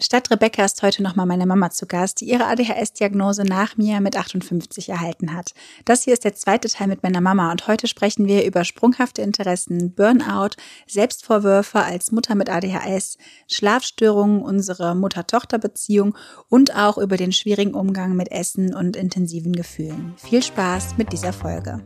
[0.00, 4.16] Statt Rebecca ist heute nochmal meine Mama zu Gast, die ihre ADHS-Diagnose nach mir mit
[4.16, 5.54] 58 erhalten hat.
[5.84, 9.22] Das hier ist der zweite Teil mit meiner Mama und heute sprechen wir über sprunghafte
[9.22, 10.50] Interessen, Burnout,
[10.86, 16.16] Selbstvorwürfe als Mutter mit ADHS, Schlafstörungen, unsere Mutter-Tochter-Beziehung
[16.48, 20.14] und auch über den schwierigen Umgang mit Essen und intensiven Gefühlen.
[20.16, 21.84] Viel Spaß mit dieser Folge.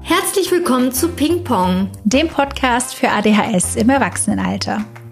[0.00, 4.84] Herzlich willkommen zu Ping Pong, dem Podcast für ADHS im Erwachsenenalter.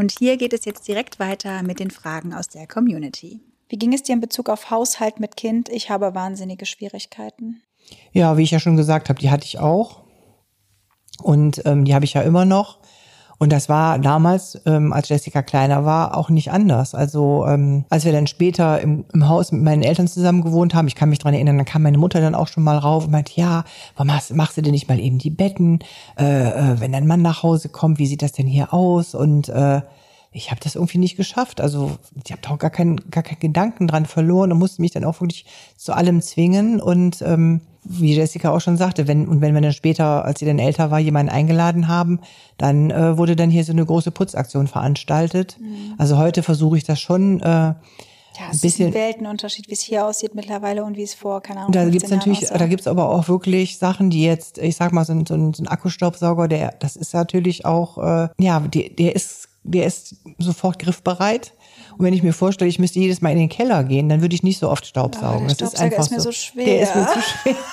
[0.00, 3.38] Und hier geht es jetzt direkt weiter mit den Fragen aus der Community.
[3.68, 5.68] Wie ging es dir in Bezug auf Haushalt mit Kind?
[5.68, 7.60] Ich habe wahnsinnige Schwierigkeiten.
[8.10, 10.00] Ja, wie ich ja schon gesagt habe, die hatte ich auch.
[11.22, 12.78] Und ähm, die habe ich ja immer noch.
[13.42, 16.94] Und das war damals, ähm, als Jessica kleiner war, auch nicht anders.
[16.94, 20.86] Also ähm, als wir dann später im, im Haus mit meinen Eltern zusammen gewohnt haben,
[20.88, 23.12] ich kann mich dran erinnern, dann kam meine Mutter dann auch schon mal rauf und
[23.12, 23.64] meinte, ja,
[23.96, 25.78] warum machst, machst du denn nicht mal eben die Betten?
[26.18, 29.14] Äh, äh, wenn dein Mann nach Hause kommt, wie sieht das denn hier aus?
[29.14, 29.80] Und äh,
[30.32, 31.62] ich habe das irgendwie nicht geschafft.
[31.62, 35.04] Also ich habe doch gar keinen gar keinen Gedanken dran verloren und musste mich dann
[35.04, 35.46] auch wirklich
[35.78, 36.78] zu allem zwingen.
[36.78, 40.46] Und ähm, wie Jessica auch schon sagte, wenn und wenn wir dann später, als sie
[40.46, 42.20] dann älter war, jemanden eingeladen haben,
[42.58, 45.56] dann äh, wurde dann hier so eine große Putzaktion veranstaltet.
[45.58, 45.94] Mhm.
[45.98, 47.40] Also heute versuche ich das schon.
[47.40, 47.74] Äh,
[48.38, 51.14] ja, es ein bisschen, ist ein Weltenunterschied, wie es hier aussieht mittlerweile und wie es
[51.14, 51.72] vor, keine Ahnung.
[51.72, 55.12] Da gibt's natürlich, da gibt's aber auch wirklich Sachen, die jetzt, ich sag mal, so
[55.12, 59.16] ein, so ein, so ein Akkustaubsauger, der, das ist natürlich auch, äh, ja, der, der
[59.16, 61.54] ist, der ist sofort griffbereit.
[62.00, 64.34] Und wenn ich mir vorstelle, ich müsste jedes Mal in den Keller gehen, dann würde
[64.34, 65.50] ich nicht so oft Staubsaugen.
[65.50, 66.64] Ja, das ist einfach ist mir so, so schwer.
[66.64, 67.54] Der ist mir zu schwer.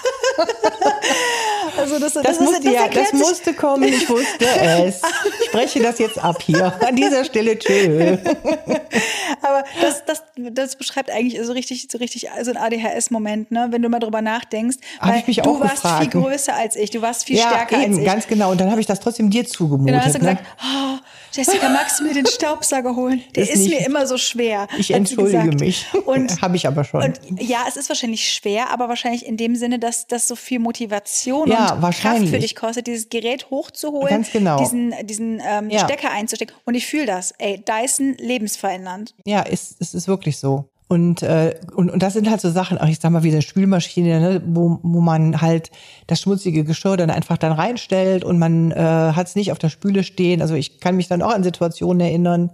[1.77, 5.01] Also das, das, das, musste, das, ja, das musste kommen, ich wusste es.
[5.39, 6.73] Ich spreche das jetzt ab hier.
[6.85, 8.17] An dieser Stelle tschö.
[9.41, 13.67] Aber das, das, das beschreibt eigentlich so richtig, so richtig so ein ADHS-Moment, ne?
[13.69, 14.77] wenn du mal drüber nachdenkst.
[14.99, 16.11] Hab ich mich du auch warst gefragt.
[16.11, 18.05] viel größer als ich, du warst viel ja, stärker eben, als ich.
[18.05, 18.51] ganz genau.
[18.51, 19.93] Und dann habe ich das trotzdem dir zugemutet.
[19.93, 20.35] Genau, hast du ne?
[20.35, 20.97] gesagt, oh,
[21.31, 23.21] Jessica, magst du mir den Staubsauger holen?
[23.35, 24.67] Der ist, ist mir immer so schwer.
[24.77, 25.85] Ich entschuldige mich.
[26.05, 27.03] Und habe ich aber schon.
[27.03, 30.59] Und ja, es ist wahrscheinlich schwer, aber wahrscheinlich in dem Sinne, dass das so viel
[30.59, 34.57] Motivation ja, und Kraft für dich kostet, dieses Gerät hochzuholen, Ganz genau.
[34.57, 35.79] diesen, diesen ähm, Ja.
[35.79, 36.55] Stecker einzustecken.
[36.65, 37.33] Und ich fühle das.
[37.37, 39.15] Ey, Dyson lebensverändernd.
[39.25, 40.69] Ja, es, es ist wirklich so.
[40.89, 43.41] Und, äh, und, und das sind halt so Sachen, auch ich sag mal, wie eine
[43.41, 45.69] Spülmaschine, ne, wo, wo man halt
[46.07, 49.69] das schmutzige Geschirr dann einfach dann reinstellt und man äh, hat es nicht auf der
[49.69, 50.41] Spüle stehen.
[50.41, 52.51] Also ich kann mich dann auch an Situationen erinnern.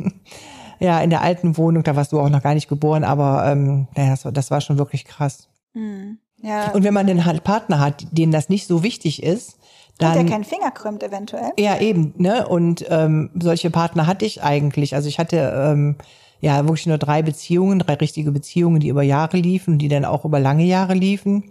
[0.80, 3.86] ja, in der alten Wohnung, da warst du auch noch gar nicht geboren, aber ähm,
[3.96, 5.48] naja, das, war- das war schon wirklich krass.
[6.42, 6.70] Ja.
[6.72, 9.56] Und wenn man den halt Partner hat, denen das nicht so wichtig ist,
[9.92, 11.50] und der dann keinen Finger krümmt eventuell.
[11.58, 12.48] ja, eben, ne?
[12.48, 14.94] Und ähm, solche Partner hatte ich eigentlich.
[14.94, 15.96] Also ich hatte ähm,
[16.40, 20.24] ja wirklich nur drei Beziehungen, drei richtige Beziehungen, die über Jahre liefen, die dann auch
[20.24, 21.50] über lange Jahre liefen.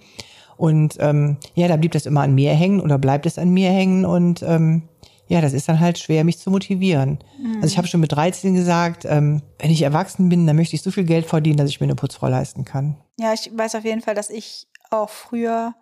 [0.58, 3.70] Und ähm, ja, da blieb das immer an mir hängen oder bleibt es an mir
[3.70, 4.04] hängen.
[4.04, 4.82] Und ähm,
[5.30, 7.20] ja, das ist dann halt schwer, mich zu motivieren.
[7.62, 10.82] Also ich habe schon mit 13 gesagt, ähm, wenn ich erwachsen bin, dann möchte ich
[10.82, 12.98] so viel Geld verdienen, dass ich mir eine Putzfrau leisten kann.
[13.20, 15.76] Ja, ich weiß auf jeden Fall, dass ich auch früher,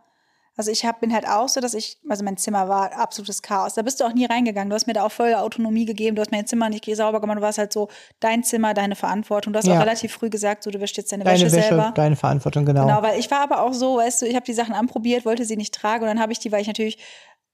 [0.57, 3.75] also ich hab, bin halt auch so, dass ich, also mein Zimmer war absolutes Chaos.
[3.75, 4.69] Da bist du auch nie reingegangen.
[4.69, 6.15] Du hast mir da auch voll Autonomie gegeben.
[6.17, 7.37] Du hast mein Zimmer nicht sauber gemacht.
[7.37, 7.87] Du warst halt so
[8.19, 9.53] dein Zimmer, deine Verantwortung.
[9.53, 9.75] Du hast Ja.
[9.77, 11.91] auch relativ früh gesagt, so du wäschst jetzt deine, Deine Wäsche, Wäsche, selber.
[11.95, 12.85] deine Verantwortung, genau.
[12.85, 15.45] Genau, weil ich war aber auch so, weißt du, ich habe die Sachen anprobiert, wollte
[15.45, 16.97] sie nicht tragen und dann habe ich die, weil ich natürlich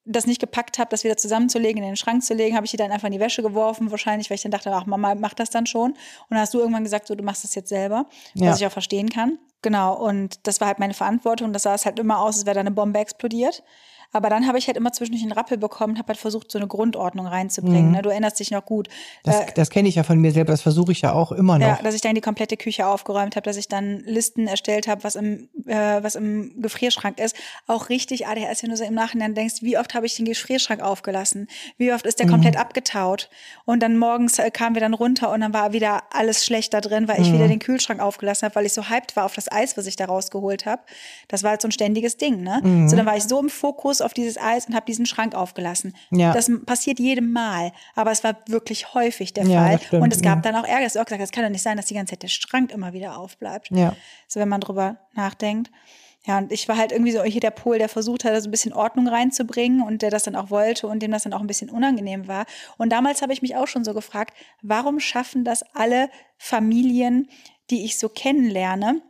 [0.06, 2.78] das nicht gepackt habe, das wieder zusammenzulegen, in den Schrank zu legen, habe ich die
[2.78, 5.50] dann einfach in die Wäsche geworfen, wahrscheinlich, weil ich dann dachte, ach, Mama macht das
[5.50, 5.92] dann schon.
[5.92, 5.98] Und
[6.30, 8.52] dann hast du irgendwann gesagt, so, du machst das jetzt selber, Ja.
[8.52, 9.40] was ich auch verstehen kann.
[9.62, 11.54] Genau, und das war halt meine Verantwortung.
[11.54, 13.64] Das sah es halt immer aus, als wäre da eine Bombe explodiert.
[14.14, 16.68] Aber dann habe ich halt immer zwischendurch einen Rappel bekommen, habe halt versucht, so eine
[16.68, 17.92] Grundordnung reinzubringen.
[17.92, 18.02] Ne?
[18.02, 18.88] Du erinnerst dich noch gut.
[18.88, 18.92] Mhm.
[19.24, 21.60] Das, Äh, das kenne ich ja von mir selber, das versuche ich ja auch immer
[21.60, 21.66] noch.
[21.68, 25.04] ja, dass ich dann die komplette Küche aufgeräumt habe, dass ich dann Listen erstellt habe,
[25.04, 27.36] was im, äh, was im Gefrierschrank ist.
[27.68, 30.82] Auch richtig ADHS, wenn du so im Nachhinein denkst, wie oft habe ich den Gefrierschrank
[30.82, 31.48] aufgelassen?
[31.78, 33.30] Wie oft ist der komplett abgetaut?
[33.66, 36.82] Und dann morgens äh, kamen wir dann runter und dann war wieder alles schlecht da
[36.82, 39.52] drin, weil ich wieder den Kühlschrank aufgelassen habe, weil ich so hyped war auf das
[39.52, 40.82] Eis, was ich da rausgeholt habe.
[41.30, 42.62] Das war halt so ein ständiges Ding, ne?
[42.88, 45.96] So, dann war ich so im Fokus auf dieses Eis und habe diesen Schrank aufgelassen.
[46.12, 46.34] Ja.
[46.34, 49.80] Das passiert jedem Mal, aber es war wirklich häufig der Ja, Fall.
[49.82, 50.52] stimmt, und es gab ja.
[50.52, 50.86] dann auch Ärger.
[50.86, 52.94] Es auch gesagt, es kann doch nicht sein, dass die ganze Zeit der Schrank immer
[52.94, 53.70] wieder aufbleibt.
[53.72, 53.96] Ja.
[54.28, 55.72] So, wenn man drüber nachdenkt.
[56.26, 58.52] Ja, und ich war halt irgendwie so hier der Pol, der versucht hat, so ein
[58.52, 61.48] bisschen Ordnung reinzubringen und der das dann auch wollte und dem das dann auch ein
[61.48, 62.46] bisschen unangenehm war.
[62.78, 67.28] Und damals habe ich mich auch schon so gefragt, warum schaffen das alle Familien,
[67.70, 69.02] die ich so kennenlerne?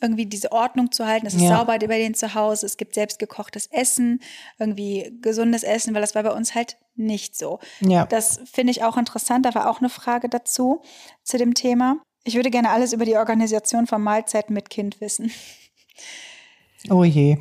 [0.00, 1.26] Irgendwie diese Ordnung zu halten.
[1.26, 1.56] Es ist Ja.
[1.58, 2.66] sauber bei denen zu Hause.
[2.66, 4.20] Es gibt selbstgekochtes Essen,
[4.58, 7.58] irgendwie gesundes Essen, weil das war bei uns halt nicht so.
[7.80, 8.06] Ja.
[8.06, 9.44] Das finde ich auch interessant.
[9.46, 10.82] Da war auch eine Frage dazu,
[11.22, 11.96] zu dem Thema.
[12.24, 15.30] Ich würde gerne alles über die Organisation von Mahlzeiten mit Kind wissen.
[16.90, 17.38] Oh je.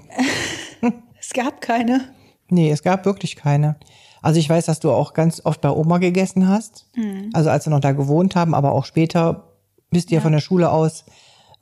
[1.20, 2.14] Es gab keine.
[2.50, 3.78] Nee, es gab wirklich keine.
[4.22, 6.88] Also ich weiß, dass du auch ganz oft bei Oma gegessen hast.
[6.94, 7.32] Hm.
[7.34, 9.52] Also als wir noch da gewohnt haben, aber auch später
[9.90, 11.04] bist du ja, von der Schule aus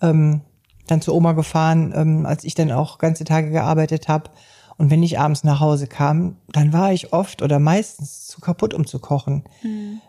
[0.01, 0.41] ähm,
[0.88, 4.30] dann zu Oma gefahren, ähm, als ich dann auch ganze Tage gearbeitet habe.
[4.75, 8.74] Und wenn ich abends nach Hause kam, dann war ich oft oder meistens zu kaputt,
[8.74, 9.44] um zu kochen.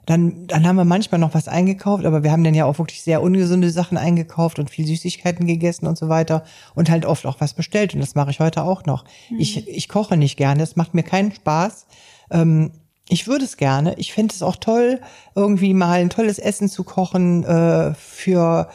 [0.06, 3.02] Dann, dann haben wir manchmal noch was eingekauft, aber wir haben dann ja auch wirklich
[3.02, 6.44] sehr ungesunde Sachen eingekauft und viel Süßigkeiten gegessen und so weiter
[6.74, 7.94] und halt oft auch was bestellt.
[7.94, 9.04] Und das mache ich heute auch noch.
[9.38, 11.86] Ich, ich koche nicht gerne, es macht mir keinen Spaß.
[12.30, 12.70] Ähm,
[13.08, 13.94] ich würde es gerne.
[13.98, 15.00] Ich fände es auch toll,
[15.34, 18.68] irgendwie mal ein tolles Essen zu kochen äh, für,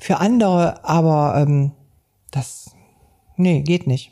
[0.00, 1.72] für andere, aber ähm,
[2.32, 2.72] das,
[3.36, 4.10] nee, geht nicht.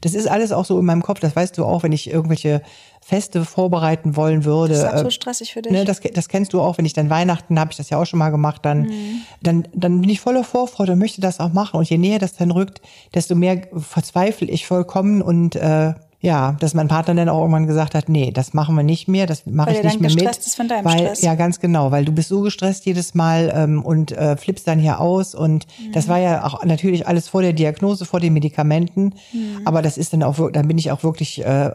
[0.00, 2.62] Das ist alles auch so in meinem Kopf, das weißt du auch, wenn ich irgendwelche
[3.00, 4.74] Feste vorbereiten wollen würde.
[4.74, 5.72] Das ist auch äh, so stressig für dich.
[5.72, 8.04] Ne, das, das kennst du auch, wenn ich dann Weihnachten, habe ich das ja auch
[8.04, 9.22] schon mal gemacht, dann, Mhm.
[9.42, 11.78] dann, dann bin ich voller Vorfreude und möchte das auch machen.
[11.78, 12.80] Und je näher das dann rückt,
[13.14, 17.94] desto mehr verzweifle ich vollkommen und äh, ja, dass mein Partner dann auch irgendwann gesagt
[17.94, 20.18] hat, nee, das machen wir nicht mehr, das mache ich nicht mehr mit.
[20.18, 21.20] gestresst ist von deinem weil, Stress.
[21.22, 24.80] Ja, ganz genau, weil du bist so gestresst jedes Mal ähm, und äh, flippst dann
[24.80, 25.92] hier aus und Mhm.
[25.92, 29.60] das war ja auch natürlich alles vor der Diagnose, vor den Medikamenten, Mhm.
[29.64, 31.70] aber das ist dann auch, dann bin ich auch wirklich äh,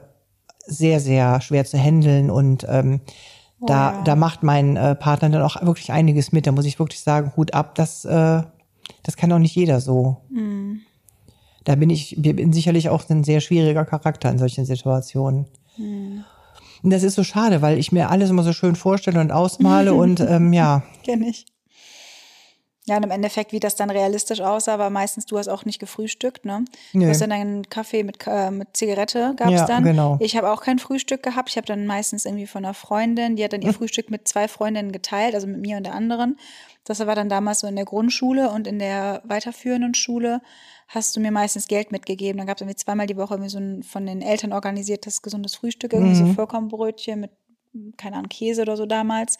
[0.65, 2.99] sehr, sehr schwer zu handeln und ähm,
[3.65, 4.03] da, Wow.
[4.03, 6.47] da macht mein äh, Partner dann auch wirklich einiges mit.
[6.47, 8.43] Da muss ich wirklich sagen, Hut ab, das, äh,
[9.03, 10.17] das kann auch nicht jeder so.
[11.63, 15.47] Da bin ich, bin sicherlich auch ein sehr schwieriger Charakter in solchen Situationen.
[15.77, 19.93] Und das ist so schade, weil ich mir alles immer so schön vorstelle und ausmale
[20.03, 21.45] und ähm, ja, Kenn ich.
[22.85, 25.79] Ja, und im Endeffekt, wie das dann realistisch aussah, war meistens, du hast auch nicht
[25.79, 26.65] gefrühstückt, ne?
[26.91, 27.07] Du Nee.
[27.07, 29.85] hast dann einen Kaffee mit, äh, mit Zigarette, gab's Ja, dann.
[29.85, 30.17] genau.
[30.19, 31.47] Ich habe auch kein Frühstück gehabt.
[31.49, 34.49] Ich habe dann meistens irgendwie von einer Freundin, die hat dann ihr Frühstück mit zwei
[34.49, 36.37] Freundinnen geteilt, also mit mir und der anderen.
[36.83, 40.41] Das war dann damals so in der Grundschule und in der weiterführenden Schule
[40.87, 42.37] hast du mir meistens Geld mitgegeben.
[42.37, 45.55] Dann gab es irgendwie zweimal die Woche irgendwie so ein von den Eltern organisiertes gesundes
[45.55, 46.27] Frühstück, irgendwie Mhm.
[46.27, 47.31] so Vollkornbrötchen mit
[47.97, 49.37] keine Ahnung, Käse oder so damals.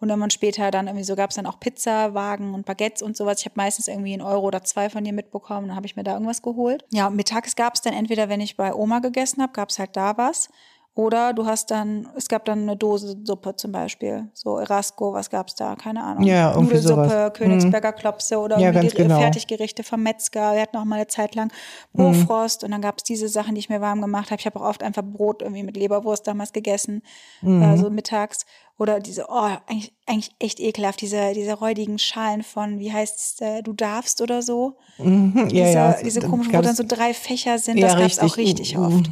[0.00, 3.40] Und dann später dann irgendwie so gab es dann auch Pizzawagen und Baguettes und sowas.
[3.40, 5.68] Ich habe meistens irgendwie einen Euro oder zwei von dir mitbekommen.
[5.68, 6.84] Dann habe ich mir da irgendwas geholt.
[6.92, 9.78] Ja, und mittags gab es dann entweder, wenn ich bei Oma gegessen habe, gab es
[9.78, 10.48] halt da was.
[10.96, 14.30] Oder du hast dann, es gab dann eine Dose Suppe zum Beispiel.
[14.32, 15.76] So Erasco, was gab's da?
[15.76, 16.24] Keine Ahnung.
[16.24, 17.32] Ja, irgendwie Nudelsuppe, sowas.
[17.34, 19.18] Königsberger Klopse oder Ja, genau.
[19.20, 20.54] Fertiggerichte vom Metzger.
[20.54, 21.52] Wir hatten auch mal eine Zeit lang
[21.92, 21.98] Mhm.
[21.98, 24.40] Bofrost und dann gab's diese Sachen, die ich mir warm gemacht habe.
[24.40, 27.02] Ich habe auch oft einfach Brot irgendwie mit Leberwurst damals gegessen,
[27.42, 27.62] Mhm.
[27.62, 28.46] äh, so mittags.
[28.78, 33.40] Oder diese, oh, eigentlich, eigentlich echt ekelhaft, diese, diese räudigen Schalen von, wie heißt es,
[33.46, 34.76] äh, du darfst oder so.
[34.96, 35.04] ja,
[35.46, 35.96] diese, ja.
[36.02, 38.76] diese komischen, wo dann so drei Fächer sind, Ja, das gab's auch richtig.
[38.76, 38.84] richtig Mhm.
[38.84, 39.10] oft.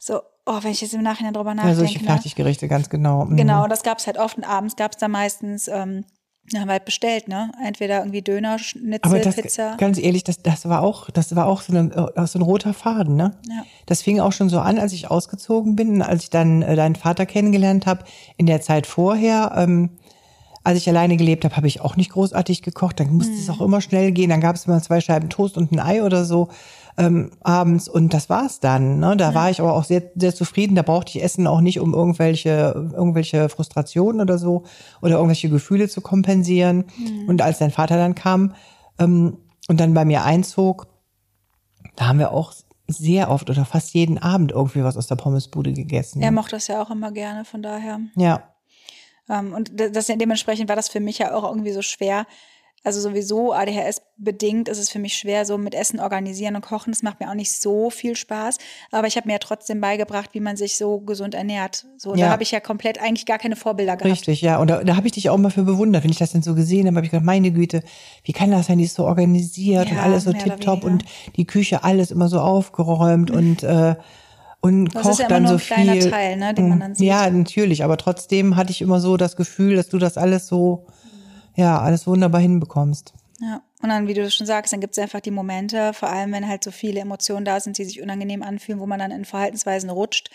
[0.00, 1.78] So, oh, wenn ich jetzt im Nachhinein drüber ja, nachdenke.
[1.78, 2.04] solche ne?
[2.04, 3.24] Fertiggerichte, ganz genau.
[3.24, 3.36] Mhm.
[3.36, 6.04] Genau, das gab's halt oft und abends gab's da meistens, ähm,
[6.50, 7.50] ja, haben wir halt bestellt, ne?
[7.64, 9.76] Entweder irgendwie Döner, Schnitzel, Aber das, Pizza.
[9.78, 11.90] ganz ehrlich, das, das war auch, das war auch so ein,
[12.26, 13.38] so ein roter Faden, ne?
[13.48, 13.64] Ja.
[13.86, 16.96] Das fing auch schon so an, als ich ausgezogen bin, als ich dann äh, deinen
[16.96, 18.04] Vater kennengelernt habe.
[18.36, 19.90] In der Zeit vorher, ähm,
[20.64, 23.00] als ich alleine gelebt habe, habe ich auch nicht großartig gekocht.
[23.00, 24.28] Dann musste es auch immer schnell gehen.
[24.28, 26.48] Dann gab es immer zwei Scheiben Toast und ein Ei oder so
[26.96, 29.00] ähm, abends und das war's dann.
[29.00, 29.16] Ne?
[29.16, 30.74] Da war ich aber auch sehr, sehr zufrieden.
[30.76, 34.64] Da brauchte ich Essen auch nicht, um irgendwelche, irgendwelche Frustrationen oder so
[35.02, 36.84] oder irgendwelche Gefühle zu kompensieren.
[37.26, 38.54] Und als dein Vater dann kam
[38.98, 40.86] ähm, und dann bei mir einzog,
[41.96, 42.52] da haben wir auch
[42.86, 46.22] sehr oft oder fast jeden Abend irgendwie was aus der Pommesbude gegessen.
[46.22, 48.00] Er mochte das ja auch immer gerne, von daher.
[48.16, 48.42] ja.
[49.26, 52.26] Ähm, und das, dementsprechend war das für mich ja auch irgendwie so schwer.
[52.84, 56.92] Also sowieso ADHS bedingt ist es für mich schwer, so mit Essen organisieren und kochen.
[56.92, 58.58] Das macht mir auch nicht so viel Spaß.
[58.92, 61.86] Aber ich habe mir ja trotzdem beigebracht, wie man sich so gesund ernährt.
[61.96, 62.26] So, Ja.
[62.26, 64.12] da habe ich ja komplett eigentlich gar keine Vorbilder gehabt.
[64.12, 64.58] Richtig, ja.
[64.58, 66.54] Und da, da habe ich dich auch mal für bewundert, wenn ich das dann so
[66.54, 67.82] gesehen habe, habe ich gedacht, meine Güte,
[68.22, 71.04] wie kann das sein, die ist so organisiert und Ja, alles so tipptopp und
[71.36, 73.94] die Küche alles immer so aufgeräumt und äh,
[74.60, 76.10] und Das kocht ist ja immer dann nur so ein kleiner viel.
[76.10, 77.06] Teil, ne, den man dann sieht.
[77.06, 80.86] Ja, natürlich, aber trotzdem hatte ich immer so das Gefühl, dass du das alles so,
[81.56, 83.14] ja, alles wunderbar hinbekommst.
[83.40, 86.32] Ja, und dann, wie du schon sagst, dann gibt es einfach die Momente, vor allem
[86.32, 89.24] wenn halt so viele Emotionen da sind, die sich unangenehm anfühlen, wo man dann in
[89.24, 90.30] Verhaltensweisen rutscht,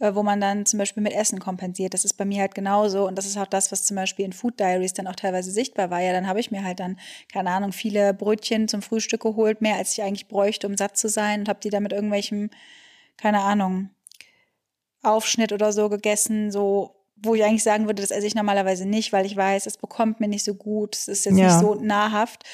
[0.00, 1.94] äh, wo man dann zum Beispiel mit Essen kompensiert.
[1.94, 3.06] Das ist bei mir halt genauso.
[3.06, 5.90] Und das ist auch das, was zum Beispiel in Food Diaries dann auch teilweise sichtbar
[5.90, 6.00] war.
[6.00, 6.98] Ja, dann habe ich mir halt dann,
[7.32, 11.08] keine Ahnung, viele Brötchen zum Frühstück geholt, mehr als ich eigentlich bräuchte, um satt zu
[11.08, 12.50] sein und habe die dann mit irgendwelchem,
[13.16, 13.90] keine Ahnung,
[15.02, 19.12] Aufschnitt oder so gegessen, so wo ich eigentlich sagen würde, das esse ich normalerweise nicht,
[19.12, 21.46] weil ich weiß, es bekommt mir nicht so gut, es ist jetzt ja.
[21.46, 22.44] nicht so nahrhaft.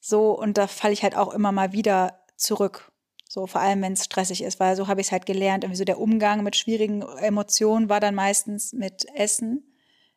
[0.00, 2.90] So, und da falle ich halt auch immer mal wieder zurück.
[3.28, 5.62] So, vor allem, wenn es stressig ist, weil so habe ich es halt gelernt.
[5.62, 9.62] Irgendwie so der Umgang mit schwierigen Emotionen war dann meistens mit Essen,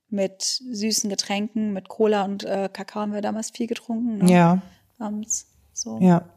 [0.10, 4.20] mit süßen Getränken, mit Cola und äh, Kakao haben wir damals viel getrunken.
[4.20, 4.32] Ne?
[4.32, 4.62] Ja.
[4.98, 5.48] Abends.
[5.74, 6.00] So.
[6.00, 6.28] Ja.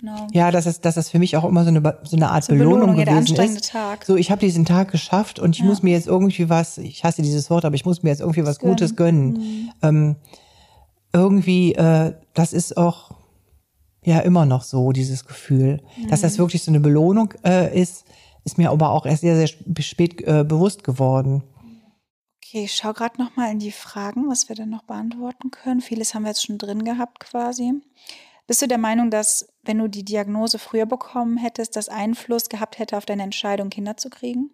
[0.00, 0.26] Genau.
[0.32, 2.52] Ja, das ist, das ist für mich auch immer so eine, so eine Art so
[2.52, 3.70] Belohnung, Belohnung gewesen ja, ist.
[3.70, 4.04] Tag.
[4.04, 5.66] So, ich habe diesen Tag geschafft und ich ja.
[5.66, 8.44] muss mir jetzt irgendwie was, ich hasse dieses Wort, aber ich muss mir jetzt irgendwie
[8.44, 8.76] was gönnen.
[8.76, 9.32] Gutes gönnen.
[9.32, 9.72] Mhm.
[9.82, 10.16] Ähm,
[11.12, 13.12] irgendwie, äh, das ist auch
[14.04, 15.82] ja immer noch so, dieses Gefühl.
[15.96, 16.08] Mhm.
[16.08, 16.38] Dass das mhm.
[16.38, 18.04] wirklich so eine Belohnung äh, ist,
[18.44, 19.48] ist mir aber auch erst sehr, sehr
[19.80, 21.42] spät äh, bewusst geworden.
[22.36, 25.80] Okay, ich schaue gerade noch mal in die Fragen, was wir denn noch beantworten können.
[25.80, 27.72] Vieles haben wir jetzt schon drin gehabt quasi.
[28.46, 32.78] Bist du der Meinung, dass wenn du die Diagnose früher bekommen hättest, das Einfluss gehabt
[32.78, 34.50] hätte auf deine Entscheidung, Kinder zu kriegen?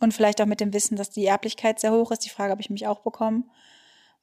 [0.00, 2.24] Und vielleicht auch mit dem Wissen, dass die Erblichkeit sehr hoch ist.
[2.24, 3.50] Die Frage habe ich mich auch bekommen.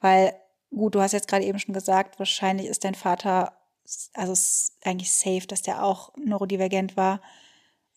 [0.01, 0.34] Weil,
[0.72, 3.53] gut, du hast jetzt gerade eben schon gesagt, wahrscheinlich ist dein Vater,
[4.13, 7.22] also ist eigentlich safe, dass der auch neurodivergent war.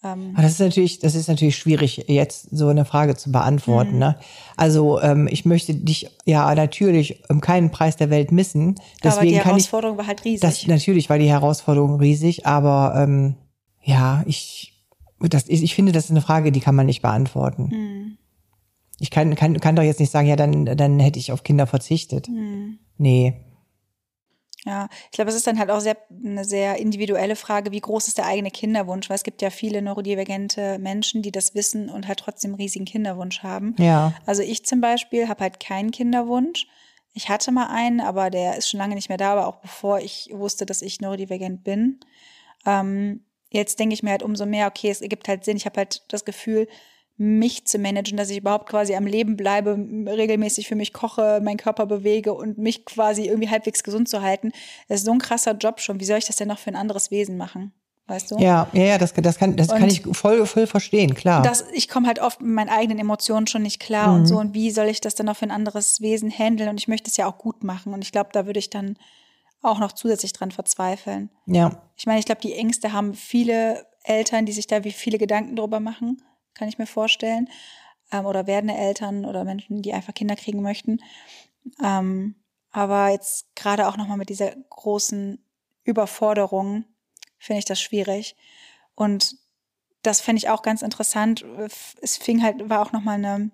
[0.04, 3.94] Ähm das ist natürlich, das ist natürlich schwierig, jetzt so eine Frage zu beantworten.
[3.94, 3.98] Mhm.
[3.98, 4.18] Ne?
[4.56, 8.76] Also ähm, ich möchte dich ja natürlich um keinen Preis der Welt missen.
[9.02, 10.40] Deswegen aber die Herausforderung ich, war halt riesig.
[10.40, 13.36] Das, natürlich war die Herausforderung riesig, aber ähm,
[13.82, 14.84] ja, ich,
[15.20, 17.68] das, ich finde, das ist eine Frage, die kann man nicht beantworten.
[17.70, 18.18] Mhm.
[18.98, 21.66] Ich kann, kann, kann doch jetzt nicht sagen, ja, dann, dann hätte ich auf Kinder
[21.66, 22.28] verzichtet.
[22.28, 22.78] Mhm.
[22.98, 23.34] Nee.
[24.64, 28.06] Ja, ich glaube, es ist dann halt auch sehr, eine sehr individuelle Frage, wie groß
[28.06, 29.10] ist der eigene Kinderwunsch?
[29.10, 33.42] Weil es gibt ja viele neurodivergente Menschen, die das wissen und halt trotzdem riesigen Kinderwunsch
[33.42, 33.74] haben.
[33.78, 34.14] Ja.
[34.24, 36.68] Also ich zum Beispiel habe halt keinen Kinderwunsch.
[37.12, 39.98] Ich hatte mal einen, aber der ist schon lange nicht mehr da, aber auch bevor
[39.98, 41.98] ich wusste, dass ich neurodivergent bin.
[42.64, 45.56] Ähm, jetzt denke ich mir halt umso mehr, okay, es ergibt halt Sinn.
[45.56, 46.68] Ich habe halt das Gefühl,
[47.22, 51.56] mich zu managen, dass ich überhaupt quasi am Leben bleibe, regelmäßig für mich koche, meinen
[51.56, 54.50] Körper bewege und mich quasi irgendwie halbwegs gesund zu halten.
[54.88, 56.00] Das ist so ein krasser Job schon.
[56.00, 57.72] Wie soll ich das denn noch für ein anderes Wesen machen?
[58.08, 58.38] Weißt du?
[58.38, 61.42] Ja, ja, ja, das, das kann, das kann ich voll, voll verstehen, klar.
[61.42, 64.14] Das, ich komme halt oft mit meinen eigenen Emotionen schon nicht klar mhm.
[64.14, 64.38] und so.
[64.38, 66.68] Und wie soll ich das dann noch für ein anderes Wesen handeln?
[66.68, 67.94] Und ich möchte es ja auch gut machen.
[67.94, 68.96] Und ich glaube, da würde ich dann
[69.62, 71.30] auch noch zusätzlich dran verzweifeln.
[71.46, 71.82] Ja.
[71.96, 75.54] Ich meine, ich glaube, die Ängste haben viele Eltern, die sich da wie viele Gedanken
[75.54, 76.20] drüber machen
[76.54, 77.48] kann ich mir vorstellen.
[78.10, 81.00] Ähm, oder werdende Eltern oder Menschen, die einfach Kinder kriegen möchten.
[81.82, 82.36] Ähm,
[82.70, 85.44] aber jetzt gerade auch nochmal mit dieser großen
[85.84, 86.84] Überforderung
[87.38, 88.36] finde ich das schwierig.
[88.94, 89.36] Und
[90.02, 91.44] das fände ich auch ganz interessant.
[92.00, 93.50] Es fing halt, war auch nochmal eine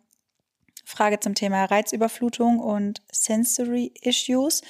[0.84, 4.62] Frage zum Thema Reizüberflutung und Sensory Issues.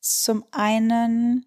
[0.00, 1.46] Zum einen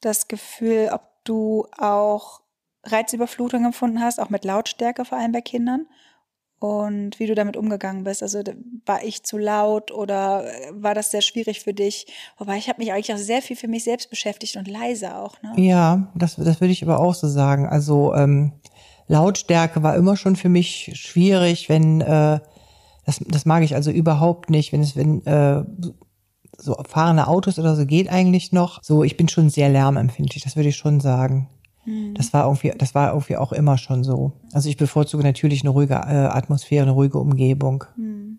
[0.00, 2.40] das Gefühl, ob du auch
[2.86, 5.86] Reizüberflutung empfunden hast, auch mit Lautstärke vor allem bei Kindern
[6.58, 8.22] und wie du damit umgegangen bist.
[8.22, 8.42] Also
[8.86, 12.06] war ich zu laut oder äh, war das sehr schwierig für dich?
[12.38, 15.40] Wobei ich habe mich eigentlich auch sehr viel für mich selbst beschäftigt und leise auch.
[15.42, 15.52] Ne?
[15.56, 17.66] Ja, das, das würde ich aber auch so sagen.
[17.66, 18.52] Also ähm,
[19.06, 22.40] Lautstärke war immer schon für mich schwierig, wenn äh,
[23.04, 25.62] das, das mag ich also überhaupt nicht, wenn es wenn äh,
[26.58, 28.82] so fahrende Autos oder so geht eigentlich noch.
[28.82, 31.48] So, ich bin schon sehr lärmempfindlich, das würde ich schon sagen.
[31.86, 32.14] Mhm.
[32.14, 34.32] Das war irgendwie, das war irgendwie auch immer schon so.
[34.52, 37.84] Also ich bevorzuge natürlich eine ruhige äh, Atmosphäre, eine ruhige Umgebung.
[37.96, 38.38] Mhm.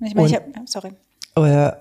[0.00, 0.92] Ich meine, ich hab, sorry.
[1.36, 1.72] Äh,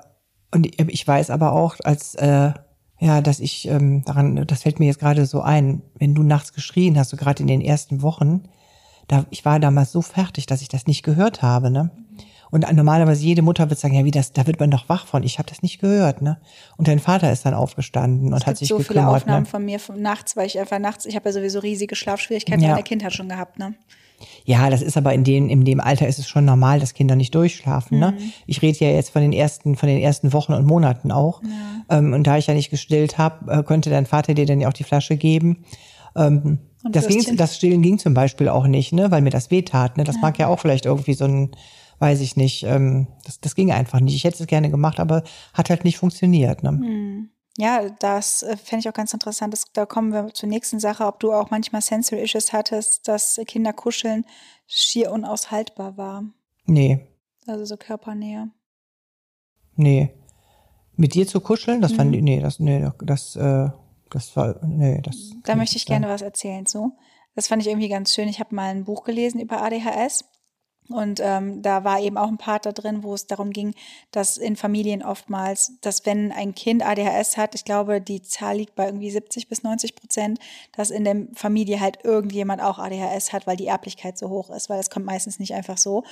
[0.54, 2.52] und ich weiß aber auch, als äh,
[3.00, 6.54] ja, dass ich ähm, daran, das fällt mir jetzt gerade so ein, wenn du nachts
[6.54, 8.44] geschrien hast, so gerade in den ersten Wochen,
[9.08, 11.90] da ich war damals so fertig, dass ich das nicht gehört habe, ne?
[12.52, 15.24] Und normalerweise jede Mutter wird sagen, ja, wie das, da wird man doch wach von.
[15.24, 16.38] Ich habe das nicht gehört, ne?
[16.78, 19.04] Und dein Vater ist dann aufgestanden und hat sich so gekümmert.
[19.04, 19.50] so viele Aufnahmen ne?
[19.50, 22.70] von mir von nachts, weil ich einfach nachts, ich habe ja sowieso riesige Schlafschwierigkeiten ja.
[22.72, 23.74] in der Kindheit schon gehabt, ne?
[24.46, 27.16] Ja, das ist aber in dem, in dem Alter ist es schon normal, dass Kinder
[27.16, 28.00] nicht durchschlafen.
[28.00, 28.12] Ne?
[28.12, 28.18] Mhm.
[28.18, 28.32] Ne?
[28.46, 31.42] Ich rede ja jetzt von den ersten, von den ersten Wochen und Monaten auch.
[31.44, 31.98] Ja.
[31.98, 34.68] Ähm, und da ich ja nicht gestillt habe, äh, könnte dein Vater dir dann ja
[34.68, 35.66] auch die Flasche geben.
[36.16, 39.62] Ähm, das, ging, das Stillen ging zum Beispiel auch nicht, ne, weil mir das weh
[39.62, 39.98] tat.
[39.98, 40.04] Ne?
[40.04, 40.22] Das ja.
[40.22, 41.52] mag ja auch vielleicht irgendwie so ein
[42.02, 44.16] weiß ich nicht, ähm, das, das ging einfach nicht.
[44.16, 46.64] Ich hätte es gerne gemacht, aber hat halt nicht funktioniert.
[46.64, 46.70] Ne?
[46.70, 47.30] Hm.
[47.58, 49.54] Ja, das äh, fände ich auch ganz interessant.
[49.54, 53.40] Das, da kommen wir zur nächsten Sache, ob du auch manchmal Sensory Issues hattest, dass
[53.46, 54.26] Kinder kuscheln
[54.66, 56.24] schier unaushaltbar war.
[56.66, 57.08] Nee.
[57.46, 58.50] Also so Körpernähe.
[59.76, 60.12] Nee.
[60.96, 61.98] Mit dir zu kuscheln, das mhm.
[61.98, 63.70] fand ich, nee, das, nee, das, äh,
[64.10, 65.34] das war, nee, das.
[65.44, 66.94] Da möchte ich gerne was erzählen, so.
[67.36, 68.28] Das fand ich irgendwie ganz schön.
[68.28, 70.26] Ich habe mal ein Buch gelesen über ADHS.
[70.94, 73.74] Und ähm, da war eben auch ein Part da drin, wo es darum ging,
[74.12, 78.76] dass in Familien oftmals, dass wenn ein Kind ADHS hat, ich glaube, die Zahl liegt
[78.76, 80.40] bei irgendwie 70 bis 90 Prozent,
[80.76, 84.70] dass in der Familie halt irgendjemand auch ADHS hat, weil die Erblichkeit so hoch ist,
[84.70, 86.04] weil das kommt meistens nicht einfach so.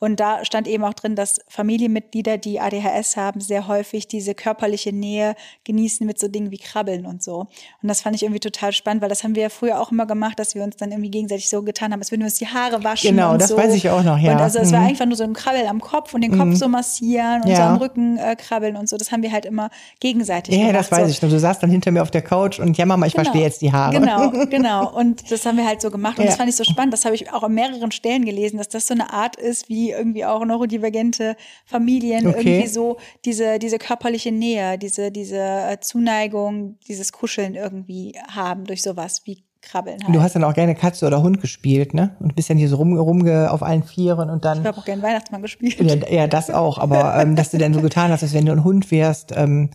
[0.00, 4.92] Und da stand eben auch drin, dass Familienmitglieder, die ADHS haben, sehr häufig diese körperliche
[4.92, 5.34] Nähe
[5.64, 7.40] genießen mit so Dingen wie Krabbeln und so.
[7.82, 10.06] Und das fand ich irgendwie total spannend, weil das haben wir ja früher auch immer
[10.06, 12.46] gemacht, dass wir uns dann irgendwie gegenseitig so getan haben, als würden wir uns die
[12.48, 13.10] Haare waschen.
[13.10, 13.56] Genau, das so.
[13.56, 14.32] weiß ich auch noch, ja.
[14.32, 14.74] Und also es Mhm.
[14.76, 17.56] war einfach nur so ein Krabbel am Kopf und den Kopf so massieren und Ja.
[17.56, 18.96] so am Rücken äh, krabbeln und so.
[18.96, 19.70] Das haben wir halt immer
[20.00, 20.76] gegenseitig Ja, gemacht.
[20.80, 21.10] das weiß so.
[21.10, 21.30] ich noch.
[21.30, 23.24] Du saßt dann hinter mir auf der Couch und ja, Mama, ich Genau.
[23.24, 23.94] verstehe jetzt die Haare.
[23.98, 24.90] Genau, genau.
[24.94, 26.18] Und das haben wir halt so gemacht.
[26.18, 26.30] Und Ja.
[26.30, 26.92] das fand ich so spannend.
[26.92, 29.83] Das habe ich auch an mehreren Stellen gelesen, dass das so eine Art ist, wie
[29.90, 32.38] irgendwie auch neurodivergente Familien Okay.
[32.38, 38.82] irgendwie so diese, diese körperliche Nähe, diese, diese äh, Zuneigung, dieses Kuscheln irgendwie haben durch
[38.82, 40.14] sowas wie Krabbeln halt.
[40.14, 42.16] Du hast dann auch gerne Katze oder Hund gespielt, ne?
[42.20, 44.60] Und bist dann hier so rum, rumge auf allen Vieren und dann.
[44.60, 45.80] ich habe auch gern Weihnachtsmann gespielt.
[45.80, 48.52] Ja, ja, das auch, aber ähm, dass du dann so getan hast, als wenn du
[48.52, 49.70] ein Hund wärst ähm,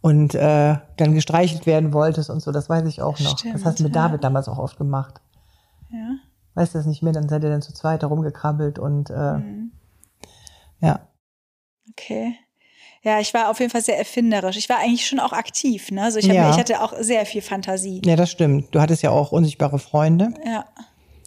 [0.00, 3.38] und äh, dann gestreichelt werden wolltest und so, das weiß ich auch noch.
[3.38, 4.08] Stimmt, das hast du mit ja.
[4.08, 5.20] David damals auch oft gemacht.
[5.92, 6.16] Ja.
[6.54, 7.12] Weißt du das nicht mehr?
[7.12, 9.72] Dann seid ihr dann zu zweit da rumgekrabbelt und äh, Mhm.
[10.80, 11.08] ja.
[11.90, 12.34] Okay.
[13.02, 14.56] Ja, ich war auf jeden Fall sehr erfinderisch.
[14.58, 16.02] Ich war eigentlich schon auch aktiv, ne?
[16.02, 16.50] Also ich, hab, Ja.
[16.50, 18.02] ich hatte auch sehr viel Fantasie.
[18.04, 18.74] Ja, das stimmt.
[18.74, 20.34] Du hattest ja auch unsichtbare Freunde.
[20.44, 20.66] Ja.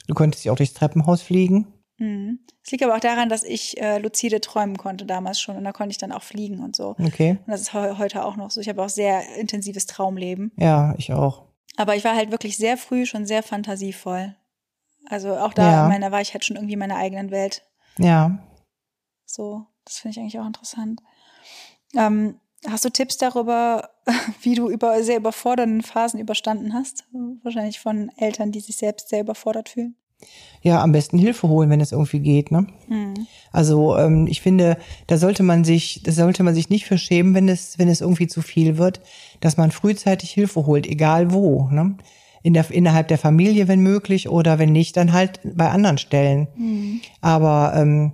[0.08, 1.68] Du konntest ja auch durchs Treppenhaus fliegen.
[1.98, 2.40] Mhm.
[2.64, 5.72] Es liegt aber auch daran, dass ich äh, lucide träumen konnte damals schon und da
[5.72, 6.96] konnte ich dann auch fliegen und so.
[7.00, 7.38] Okay.
[7.46, 8.62] Und das ist heu heute auch noch so.
[8.62, 10.52] Ich habe auch sehr intensives Traumleben.
[10.58, 11.44] Ja, ich auch.
[11.76, 14.36] Aber ich war halt wirklich sehr früh schon sehr fantasievoll.
[15.10, 15.84] Also auch da, Ja.
[15.86, 17.64] ich meine, da war ich halt schon irgendwie in meiner eigenen Welt.
[17.98, 18.38] Ja.
[19.26, 21.02] So, das finde ich eigentlich auch interessant.
[21.96, 22.36] Ähm,
[22.68, 23.90] hast du Tipps darüber,
[24.42, 27.06] wie du über sehr überfordernden Phasen überstanden hast?
[27.44, 29.96] Wahrscheinlich von Eltern, die sich selbst sehr überfordert fühlen.
[30.62, 32.68] Ja, am besten Hilfe holen, wenn es irgendwie geht, ne?
[32.88, 33.28] Mhm.
[33.52, 37.34] Also ähm, ich finde, da sollte man sich, da sollte man sich nicht für schämen,
[37.36, 39.02] wenn es, wenn es irgendwie zu viel wird,
[39.42, 41.98] dass man frühzeitig Hilfe holt, egal wo, ne?
[42.44, 46.48] In der, innerhalb der Familie, wenn möglich, oder wenn nicht, dann halt bei anderen Stellen.
[47.22, 48.12] Aber ähm,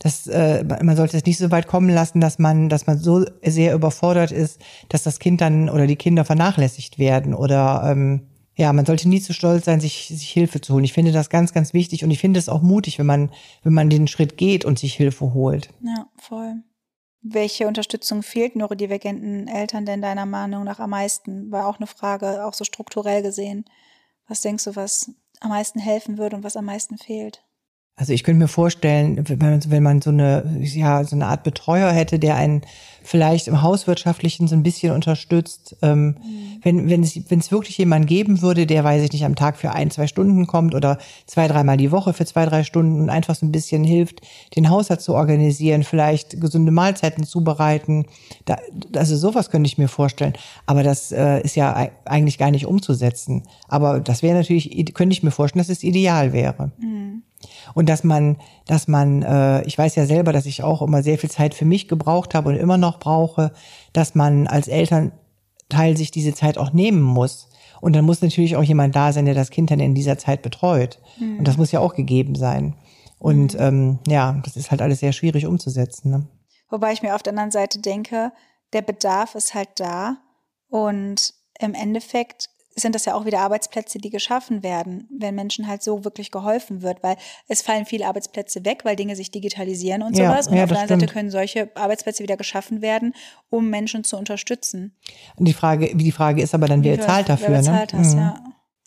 [0.00, 3.24] das, äh, man sollte es nicht so weit kommen lassen, dass man, dass man so
[3.44, 8.22] sehr überfordert ist, dass das Kind dann oder die Kinder vernachlässigt werden oder ähm,
[8.56, 10.84] ja, man sollte nie zu stolz sein, sich, sich Hilfe zu holen.
[10.84, 13.30] Ich finde das ganz, ganz wichtig und ich finde es auch mutig, wenn man,
[13.62, 15.70] wenn man den Schritt geht und sich Hilfe holt.
[15.82, 16.56] Ja, voll.
[17.22, 21.50] Welche Unterstützung fehlt neurodivergenten Eltern denn deiner Meinung nach am meisten?
[21.50, 23.64] War auch eine Frage, auch so strukturell gesehen.
[24.26, 27.44] Was denkst du, was am meisten helfen würde und was am meisten fehlt?
[28.00, 31.42] Also ich könnte mir vorstellen, wenn man, wenn man so eine, ja, so eine Art
[31.42, 32.62] Betreuer hätte, der einen
[33.02, 36.16] vielleicht im Hauswirtschaftlichen so ein bisschen unterstützt, ähm,
[36.62, 39.56] wenn, wenn es, wenn es wirklich jemanden geben würde, der, weiß ich nicht, am Tag
[39.58, 43.10] für ein, zwei Stunden kommt oder zwei, dreimal die Woche für zwei, drei Stunden und
[43.10, 44.20] einfach so ein bisschen hilft,
[44.56, 48.06] den Haushalt zu organisieren, vielleicht gesunde Mahlzeiten zubereiten.
[48.46, 48.56] Da,
[48.96, 50.32] also sowas könnte ich mir vorstellen.
[50.64, 53.42] Aber das äh, ist ja ei- eigentlich gar nicht umzusetzen.
[53.68, 56.72] Aber das wäre natürlich, könnte ich mir vorstellen, dass es ideal wäre.
[57.74, 61.18] Und dass man, dass man, äh, ich weiß ja selber, dass ich auch immer sehr
[61.18, 63.52] viel Zeit für mich gebraucht habe und immer noch brauche,
[63.92, 67.48] dass man als Elternteil sich diese Zeit auch nehmen muss.
[67.80, 70.42] Und dann muss natürlich auch jemand da sein, der das Kind dann in dieser Zeit
[70.42, 70.98] betreut.
[71.38, 72.74] Und das muss ja auch gegeben sein.
[73.18, 76.10] Und ähm, ja, das ist halt alles sehr schwierig umzusetzen.
[76.10, 76.26] Ne?
[76.70, 78.32] Wobei ich mir auf der anderen Seite denke,
[78.72, 80.18] der Bedarf ist halt da
[80.68, 82.48] und im Endeffekt
[82.80, 86.82] sind das ja auch wieder Arbeitsplätze, die geschaffen werden, wenn Menschen halt so wirklich geholfen
[86.82, 87.16] wird, weil
[87.48, 90.48] es fallen viele Arbeitsplätze weg, weil Dinge sich digitalisieren und Ja, sowas.
[90.48, 93.14] Und ja, auf der anderen Seite können solche Arbeitsplätze wieder geschaffen werden,
[93.48, 94.96] um Menschen zu unterstützen.
[95.36, 97.48] Und die Frage, die Frage ist aber dann, wer zahlt dafür?
[97.48, 97.70] Wer ne?
[97.70, 98.18] bezahlt das, Mhm.
[98.20, 98.44] ja.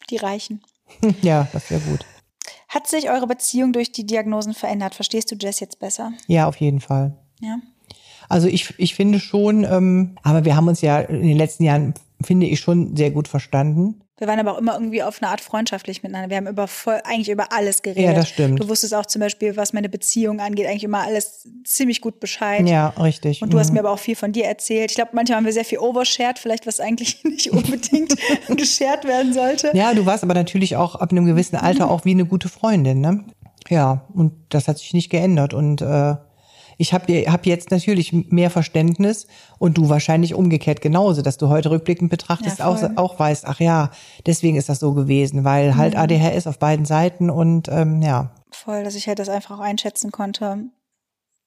[0.10, 0.62] Die Reichen.
[1.22, 2.06] ja, das wäre gut.
[2.68, 4.96] Hat sich eure Beziehung durch die Diagnosen verändert?
[4.96, 6.12] Verstehst du Jess jetzt besser?
[6.28, 7.18] Ja, auf jeden Fall.
[7.40, 7.58] Ja.
[8.30, 11.94] Also ich, ich finde schon, ähm, aber wir haben uns ja in den letzten Jahren,
[12.24, 14.00] finde ich, schon sehr gut verstanden.
[14.20, 16.30] Wir waren aber auch immer irgendwie auf eine Art freundschaftlich miteinander.
[16.30, 18.04] Wir haben über voll, eigentlich über alles geredet.
[18.06, 18.62] Ja, das stimmt.
[18.62, 22.70] Du wusstest auch zum Beispiel, was meine Beziehung angeht, eigentlich immer alles ziemlich gut Bescheid.
[22.70, 23.42] Ja, richtig.
[23.42, 23.74] Und du hast Mhm.
[23.74, 24.92] mir aber auch viel von dir erzählt.
[24.92, 28.14] Ich glaube, manchmal haben wir sehr viel overshared, vielleicht was eigentlich nicht unbedingt
[28.56, 29.72] geshared werden sollte.
[29.74, 33.02] Ja, du warst aber natürlich auch ab einem gewissen Alter auch wie eine gute Freundin,
[33.02, 33.26] ne?
[33.70, 35.54] Ja, und das hat sich nicht geändert.
[35.54, 36.16] Und äh,
[36.78, 39.28] ich habe hab jetzt natürlich mehr Verständnis
[39.60, 43.60] und du wahrscheinlich umgekehrt genauso, dass du heute rückblickend betrachtest, Ja, auch, auch weißt, ach
[43.60, 43.92] ja,
[44.26, 48.32] deswegen ist das so gewesen, weil halt ADHS auf beiden Seiten und ähm, ja.
[48.52, 50.66] Voll, dass ich halt das einfach auch einschätzen konnte.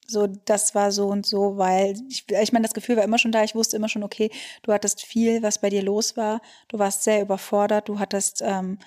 [0.09, 3.33] So, das war so und so, weil ich, ich meine, das Gefühl war immer schon
[3.33, 3.43] da.
[3.43, 4.31] Ich wusste immer schon, okay,
[4.63, 6.39] du hattest viel, was bei dir los war.
[6.69, 7.89] Du warst sehr überfordert.
[7.89, 8.79] Du hattest ähm,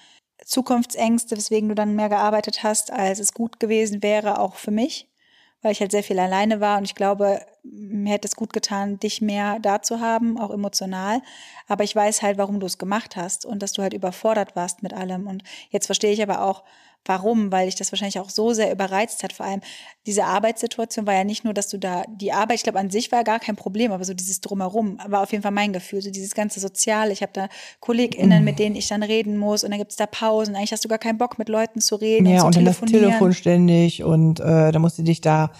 [0.45, 5.10] Zukunftsängste, weswegen du dann mehr gearbeitet hast, als es gut gewesen wäre, auch für mich,
[5.63, 8.99] weil ich halt sehr viel alleine war und ich glaube, mir hätte es gut getan,
[8.99, 11.21] dich mehr da zu haben, auch emotional.
[11.69, 14.83] Aber ich weiß halt, warum du es gemacht hast und dass du halt überfordert warst
[14.83, 15.27] mit allem.
[15.27, 16.65] Und jetzt verstehe ich aber auch,
[17.07, 17.51] Warum?
[17.51, 19.33] Weil ich das wahrscheinlich auch so sehr überreizt hat.
[19.33, 19.61] Vor allem
[20.07, 23.11] diese Arbeitssituation war ja nicht nur, dass du da die Arbeit, ich glaube an sich
[23.11, 26.03] war gar kein Problem, aber so dieses drumherum war auf jeden Fall mein Gefühl.
[26.03, 27.13] So dieses ganze Soziale.
[27.13, 27.49] Ich habe da
[27.81, 28.45] KollegInnen, mhm.
[28.45, 30.55] mit denen ich dann reden muss und dann gibt es da Pausen.
[30.55, 32.27] Eigentlich hast du gar keinen Bock mit Leuten zu reden.
[32.27, 35.53] Ja, und, und dann das Telefon ständig und äh, da musst du dich da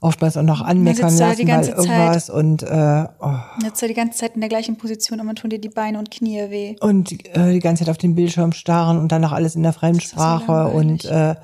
[0.00, 3.34] oftmals auch noch anmeckern lassen, weil irgendwas Zeit, und äh, oh.
[3.62, 6.10] Jetzt die ganze Zeit in der gleichen Position und man tun dir die Beine und
[6.10, 6.76] Knie weh.
[6.80, 9.72] Und äh, die ganze Zeit auf den Bildschirm starren und dann noch alles in der
[9.72, 11.34] Fremdsprache und äh,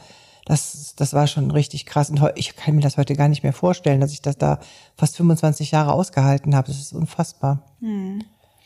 [0.45, 2.11] das, das war schon richtig krass.
[2.11, 4.59] Und ich kann mir das heute gar nicht mehr vorstellen, dass ich das da
[4.97, 6.69] fast 25 Jahre ausgehalten habe.
[6.69, 7.63] Das ist unfassbar.
[7.81, 8.23] Hm.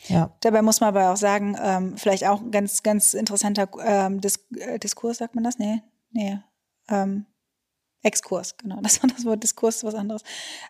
[0.09, 0.31] Ja.
[0.41, 4.41] Dabei muss man aber auch sagen, ähm, vielleicht auch ein ganz, ganz interessanter ähm, Dis
[4.57, 5.59] äh, Diskurs, sagt man das?
[5.59, 6.39] Nee, nee.
[6.89, 7.27] Ähm,
[8.03, 10.23] Exkurs, genau, das war das Wort Diskurs, was anderes,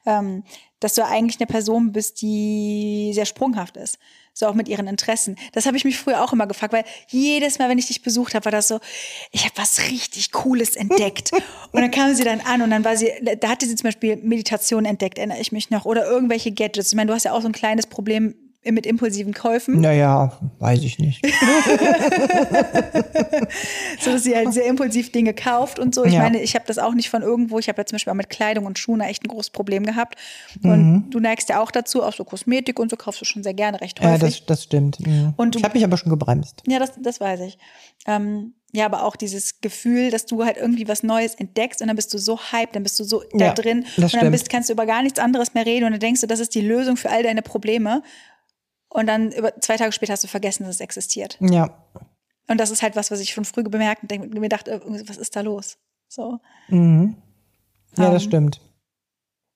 [0.07, 0.45] ähm,
[0.81, 3.99] dass du eigentlich eine Person bist, die sehr sprunghaft ist,
[4.33, 5.37] so auch mit ihren Interessen.
[5.53, 8.35] Das habe ich mich früher auch immer gefragt, weil jedes Mal, wenn ich dich besucht
[8.35, 8.81] habe, war das so,
[9.31, 11.33] ich habe was richtig Cooles entdeckt.
[11.73, 14.17] und dann kam sie dann an und dann war sie, da hatte sie zum Beispiel
[14.17, 16.93] Meditation entdeckt, erinnere ich mich noch, oder irgendwelche Gadgets.
[16.93, 19.81] Ich meine, du hast ja auch so ein kleines Problem mit impulsiven Käufen?
[19.81, 21.25] Naja, weiß ich nicht.
[24.01, 26.05] so dass sie halt sehr impulsiv Dinge kauft und so.
[26.05, 26.21] Ich ja.
[26.21, 27.59] meine, ich habe das auch nicht von irgendwo.
[27.59, 30.16] Ich habe ja zum Beispiel auch mit Kleidung und Schuhen echt ein großes Problem gehabt.
[30.62, 31.11] Und mhm.
[31.11, 33.81] du neigst ja auch dazu, auch so Kosmetik und so kaufst du schon sehr gerne
[33.81, 34.21] recht häufig.
[34.21, 34.99] Ja, das, das stimmt.
[35.01, 35.33] Ja.
[35.37, 36.62] Und du, ich habe mich aber schon gebremst.
[36.66, 37.59] Ja, das, das weiß ich.
[38.07, 41.97] Ähm, ja, aber auch dieses Gefühl, dass du halt irgendwie was Neues entdeckst und dann
[41.97, 44.68] bist du so hyped, dann bist du so ja, da drin und dann bist, kannst
[44.68, 46.99] du über gar nichts anderes mehr reden und dann denkst du, das ist die Lösung
[46.99, 48.03] für all deine Probleme.
[48.88, 51.38] Und dann über zwei Tage später hast du vergessen, dass es existiert.
[51.40, 51.85] Ja.
[52.48, 55.37] Und das ist halt was, was ich schon früh bemerkt und mir dachte, was ist
[55.37, 55.77] da los?
[56.09, 56.38] So.
[56.68, 57.16] Mhm.
[57.96, 58.61] Ja, um, das ähm, stimmt.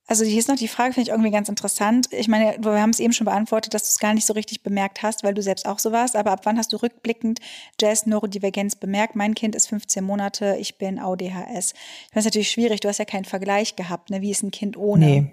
[0.06, 2.08] Also hier ist noch die Frage, finde ich irgendwie ganz interessant.
[2.10, 4.62] Ich meine, wir haben es eben schon beantwortet, dass du es gar nicht so richtig
[4.62, 6.16] bemerkt hast, weil du selbst auch so warst.
[6.16, 7.38] Aber ab wann hast du rückblickend
[7.80, 9.16] Jazz-Neurodivergenz bemerkt?
[9.16, 11.72] Mein Kind ist 15 Monate, ich bin ADHS.
[12.10, 14.10] Ich weiß natürlich schwierig, du hast ja keinen Vergleich gehabt.
[14.10, 14.20] Ne?
[14.20, 15.06] Wie ist ein Kind ohne?
[15.06, 15.30] Nee.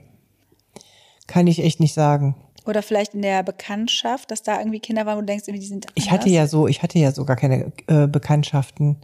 [1.27, 2.35] Kann ich echt nicht sagen.
[2.65, 5.88] Oder vielleicht in der Bekanntschaft, dass da irgendwie Kinder waren, wo du denkst, die sind.
[5.88, 5.93] Anders.
[5.95, 8.98] Ich hatte ja so, ich hatte ja sogar keine äh, Bekanntschaften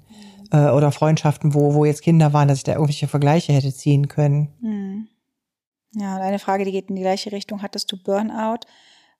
[0.51, 4.07] äh, oder Freundschaften, wo, wo jetzt Kinder waren, dass ich da irgendwelche Vergleiche hätte ziehen
[4.07, 4.49] können.
[4.61, 5.07] Mhm.
[5.95, 7.61] Ja, und eine Frage, die geht in die gleiche Richtung.
[7.61, 8.59] Hattest du Burnout?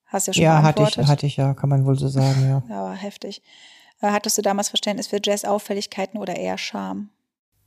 [0.06, 2.64] Hast ja schon ja, hatte ich, hatte ich ja, kann man wohl so sagen, ja.
[2.70, 3.42] ja, aber heftig.
[4.02, 7.10] Äh, hattest du damals Verständnis für Jazz-Auffälligkeiten oder eher Scham?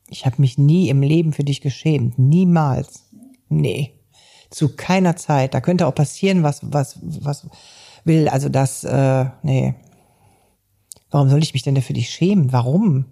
[0.08, 2.18] Ich habe mich nie im Leben für dich geschämt.
[2.18, 3.04] Niemals.
[3.48, 3.97] Nee
[4.50, 5.54] zu keiner Zeit.
[5.54, 7.46] Da könnte auch passieren, was, was, was
[8.04, 8.28] will.
[8.28, 9.74] Also das, äh, nee.
[11.10, 12.52] Warum soll ich mich denn dafür dich schämen?
[12.52, 13.06] Warum?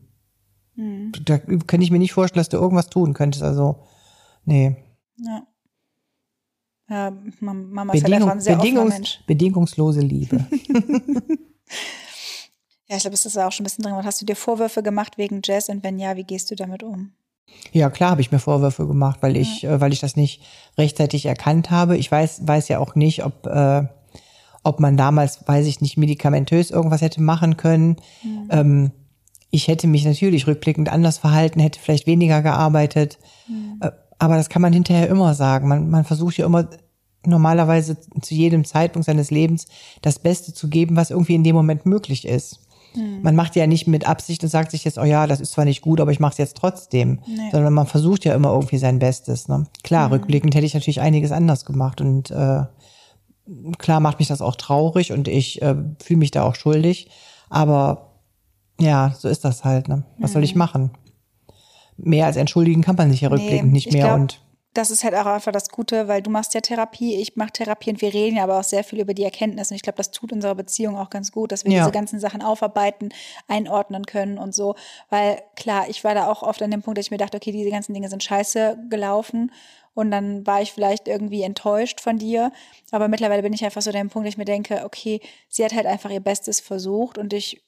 [0.74, 1.12] Hm.
[1.24, 3.42] Da könnte ich mir nicht vorstellen, dass du irgendwas tun könntest.
[3.42, 3.86] Also,
[4.44, 4.76] nee.
[5.18, 5.46] Ja.
[6.88, 9.20] Ja, Mama ist Bedingung, halt sehr Bedingungs Mensch.
[9.26, 10.36] Bedingungslose Liebe.
[12.86, 13.94] ja, ich glaube, es ist auch schon ein bisschen drin.
[14.04, 17.12] Hast du dir Vorwürfe gemacht wegen Jazz und wenn ja, wie gehst du damit um?
[17.72, 19.74] Ja, klar habe ich mir Vorwürfe gemacht, weil ich, ja.
[19.74, 20.42] äh, weil ich das nicht
[20.78, 21.96] rechtzeitig erkannt habe.
[21.96, 23.84] Ich weiß, weiß ja auch nicht, ob, äh,
[24.62, 27.96] ob man damals, weiß ich nicht, medikamentös irgendwas hätte machen können.
[28.22, 28.48] Mhm.
[28.50, 28.90] Ähm,
[29.50, 33.18] ich hätte mich natürlich rückblickend anders verhalten, hätte vielleicht weniger gearbeitet.
[33.48, 33.78] Mhm.
[33.80, 35.68] Äh, aber das kann man hinterher immer sagen.
[35.68, 36.68] Man, man versucht ja immer
[37.24, 39.66] normalerweise zu jedem Zeitpunkt seines Lebens
[40.02, 42.65] das Beste zu geben, was irgendwie in dem Moment möglich ist.
[42.96, 43.20] Mhm.
[43.22, 45.64] Man macht ja nicht mit Absicht und sagt sich jetzt, oh ja, das ist zwar
[45.64, 47.20] nicht gut, aber ich mache es jetzt trotzdem.
[47.26, 47.50] Nee.
[47.52, 49.48] Sondern man versucht ja immer irgendwie sein Bestes.
[49.48, 49.66] Ne?
[49.82, 50.14] Klar, mhm.
[50.14, 52.00] rückblickend hätte ich natürlich einiges anders gemacht.
[52.00, 52.62] Und äh,
[53.78, 57.10] klar macht mich das auch traurig und ich äh, fühle mich da auch schuldig.
[57.48, 58.12] Aber
[58.80, 59.88] ja, so ist das halt.
[59.88, 60.04] Ne?
[60.18, 60.34] Was mhm.
[60.34, 60.58] soll ich mhm.
[60.58, 60.90] machen?
[61.96, 64.06] Mehr als entschuldigen kann man sich ja rückblickend nee, nicht mehr.
[64.06, 64.40] Glaub, und
[64.76, 67.90] das ist halt auch einfach das Gute, weil du machst ja Therapie, ich mache Therapie
[67.90, 69.72] und wir reden ja aber auch sehr viel über die Erkenntnisse.
[69.72, 71.80] Und ich glaube, das tut unserer Beziehung auch ganz gut, dass wir ja.
[71.80, 73.10] diese ganzen Sachen aufarbeiten,
[73.48, 74.74] einordnen können und so.
[75.08, 77.52] Weil klar, ich war da auch oft an dem Punkt, dass ich mir dachte, okay,
[77.52, 79.52] diese ganzen Dinge sind scheiße gelaufen.
[79.94, 82.52] Und dann war ich vielleicht irgendwie enttäuscht von dir.
[82.90, 85.64] Aber mittlerweile bin ich einfach so an dem Punkt, dass ich mir denke, okay, sie
[85.64, 87.62] hat halt einfach ihr Bestes versucht und ich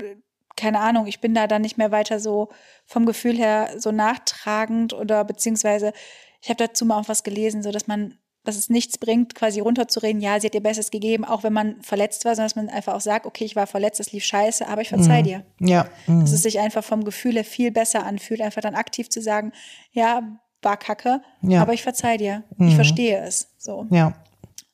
[0.00, 0.16] äh,
[0.56, 2.48] keine Ahnung, ich bin da dann nicht mehr weiter so
[2.84, 5.92] vom Gefühl her so nachtragend oder beziehungsweise
[6.42, 9.60] ich habe dazu mal auch was gelesen, so dass man, dass es nichts bringt, quasi
[9.60, 12.68] runterzureden, ja, sie hat ihr Bestes gegeben, auch wenn man verletzt war, sondern dass man
[12.68, 15.24] einfach auch sagt, okay, ich war verletzt, es lief scheiße, aber ich verzeih mhm.
[15.24, 15.44] dir.
[15.60, 15.86] Ja.
[16.06, 16.20] Mhm.
[16.20, 19.52] Dass es sich einfach vom Gefühl her viel besser anfühlt, einfach dann aktiv zu sagen,
[19.92, 21.62] ja, war kacke, ja.
[21.62, 22.44] aber ich verzeih dir.
[22.56, 22.68] Mhm.
[22.68, 23.54] Ich verstehe es.
[23.58, 23.86] So.
[23.90, 24.14] Ja.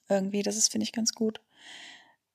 [0.08, 1.40] Irgendwie, das ist, finde ich, ganz gut.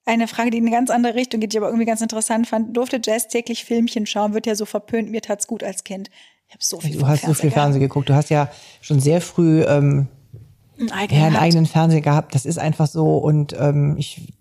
[0.05, 2.47] eine Frage, die in eine ganz andere Richtung geht, die ich aber irgendwie ganz interessant
[2.47, 2.75] fand.
[2.75, 4.33] Durfte Jazz täglich Filmchen schauen?
[4.33, 5.09] Wird ja so verpönt.
[5.09, 6.09] Mir tat's gut als Kind.
[6.51, 8.09] Ich habe so viel Du hast so viel Fernsehen geguckt.
[8.09, 8.49] Du hast ja
[8.81, 10.09] schon sehr früh ähm,
[10.77, 11.43] Einen eigenen, ja, einen gehabt.
[11.43, 12.35] eigenen Fernseher gehabt.
[12.35, 13.19] Das ist einfach so.
[13.19, 14.33] Und ähm, ich,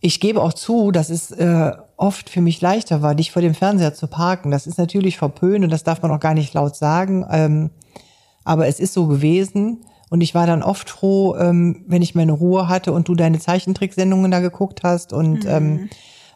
[0.00, 3.54] ich gebe auch zu, dass es äh, oft für mich leichter war, dich vor dem
[3.54, 4.50] Fernseher zu parken.
[4.50, 7.24] Das ist natürlich verpönt und das darf man auch gar nicht laut sagen.
[7.30, 7.70] Ähm,
[8.44, 9.86] aber es ist so gewesen.
[10.10, 13.38] Und ich war dann oft froh, ähm, wenn ich meine Ruhe hatte und du deine
[13.38, 15.14] Zeichentricksendungen da geguckt hast.
[15.14, 15.88] Und ähm,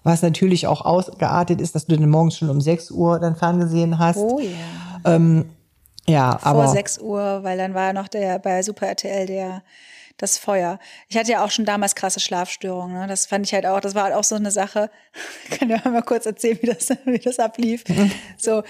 [0.08, 3.98] was natürlich auch ausgeartet ist, dass du dann morgens schon um 6 Uhr dann ferngesehen
[3.98, 4.16] hast.
[4.16, 5.08] Oh ja.
[6.08, 9.62] Ja, Vor aber 6 Uhr, weil dann war noch der bei Super RTL der
[10.16, 10.80] das Feuer.
[11.08, 12.98] Ich hatte ja auch schon damals krasse Schlafstörungen.
[12.98, 13.06] Ne?
[13.06, 14.90] Das fand ich halt auch, das war halt auch so eine Sache.
[15.48, 17.84] Ich kann ja mal kurz erzählen, wie das, wie das ablief.
[18.36, 18.64] So,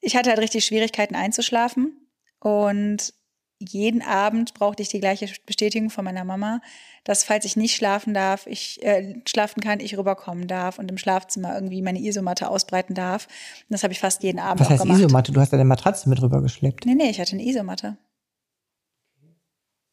[0.00, 2.08] ich hatte halt richtig Schwierigkeiten einzuschlafen
[2.40, 3.14] und
[3.60, 6.60] jeden Abend brauchte ich die gleiche Bestätigung von meiner Mama,
[7.04, 10.98] dass falls ich nicht schlafen darf, ich äh, schlafen kann, ich rüberkommen darf und im
[10.98, 13.26] Schlafzimmer irgendwie meine Isomatte ausbreiten darf.
[13.26, 14.98] Und das habe ich fast jeden Abend was heißt gemacht.
[15.00, 15.32] Isomatte?
[15.32, 16.86] Du hast deine Matratze mit rübergeschleppt.
[16.86, 17.96] Nee, nee, ich hatte eine Isomatte.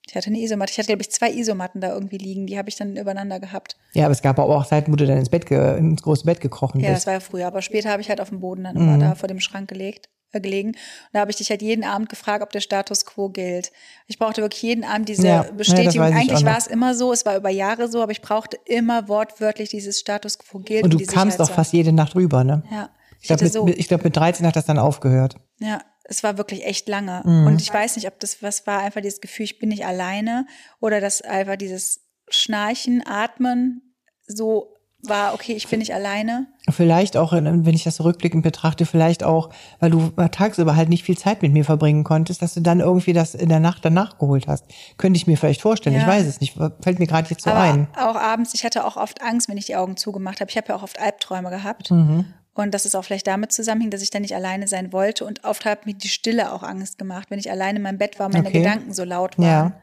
[0.08, 0.71] Ich hatte eine Isomatte.
[0.71, 2.45] Ich hatte, glaube ich, zwei Isomatten da irgendwie liegen.
[2.45, 3.75] Die habe ich dann übereinander gehabt.
[3.93, 6.39] Ja, aber es gab aber auch Zeiten, wo du dann ins Bett, ins große Bett
[6.41, 7.08] gekrochen Ja, das bist.
[7.08, 7.47] war ja früher.
[7.47, 8.82] Aber später habe ich halt auf dem Boden dann Mhm.
[8.82, 10.10] immer da vor dem Schrank gelegt,
[10.41, 10.69] gelegen.
[10.69, 10.78] Und
[11.13, 13.71] da habe ich dich halt jeden Abend gefragt, ob der Status quo gilt.
[14.08, 16.08] Ich brauchte wirklich jeden Abend diese Ja, ja, Bestätigung.
[16.08, 19.08] auch Eigentlich war es immer so, es war über Jahre so, aber ich brauchte immer
[19.08, 20.84] wortwörtlich dieses Status quo gilt.
[20.84, 22.63] Und du die kamst doch Sicherheit fast jede Nacht rüber, ne?
[22.71, 22.89] Ja.
[23.19, 23.67] Ich, Ich glaube, mit, so.
[23.67, 25.38] ich glaub, mit 13 hat das dann aufgehört.
[25.60, 27.21] Ja, es war wirklich echt lange.
[27.26, 27.48] Mhm.
[27.48, 30.45] Und ich weiß nicht, ob das was war, einfach dieses Gefühl, ich bin nicht alleine
[30.80, 33.95] oder dass einfach dieses Schnarchen, Atmen
[34.28, 34.75] so
[35.10, 36.48] war, okay, ich bin nicht alleine.
[36.70, 41.04] Vielleicht auch, wenn ich das so rückblickend betrachte, vielleicht auch, weil du tagsüber halt nicht
[41.04, 44.18] viel Zeit mit mir verbringen konntest, dass du dann irgendwie das in der Nacht danach
[44.18, 44.65] geholt hast.
[44.98, 45.96] Könnte ich mir vielleicht vorstellen.
[45.96, 46.08] Ich Ja.
[46.08, 46.54] weiß es nicht.
[46.82, 47.88] Fällt mir gerade jetzt so Aber ein.
[47.98, 50.50] auch abends, ich hatte auch oft Angst, wenn ich die Augen zugemacht habe.
[50.50, 51.91] Ich habe ja auch oft Albträume gehabt.
[51.91, 52.26] Mhm.
[52.54, 55.26] Und das ist auch vielleicht damit zusammenhing, dass ich dann nicht alleine sein wollte.
[55.26, 58.18] Und oft hat mir die Stille auch Angst gemacht, wenn ich alleine in meinem Bett
[58.18, 58.60] war, meine Okay.
[58.60, 59.74] Gedanken so laut waren.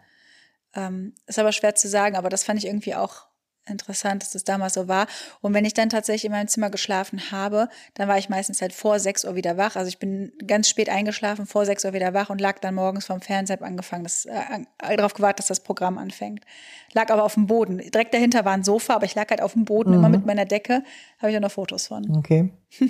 [0.74, 3.26] Ähm, ist aber schwer zu sagen, aber das fand ich irgendwie auch
[3.66, 5.06] interessant, dass das damals so war.
[5.40, 8.72] Und wenn ich dann tatsächlich in meinem Zimmer geschlafen habe, dann war ich meistens halt
[8.72, 9.76] vor 6 Uhr wieder wach.
[9.76, 13.06] Also ich bin ganz spät eingeschlafen, vor 6 Uhr wieder wach und lag dann morgens
[13.06, 16.44] vom Fernseher angefangen, das, äh, an- darauf gewartet, dass das Programm anfängt.
[16.92, 17.78] Lag aber auf dem Boden.
[17.78, 20.44] Direkt dahinter war ein Sofa, aber ich lag halt auf dem Boden, immer mit meiner
[20.44, 20.82] Decke.
[21.18, 22.16] Habe ich auch noch Fotos von.
[22.16, 22.50] Okay.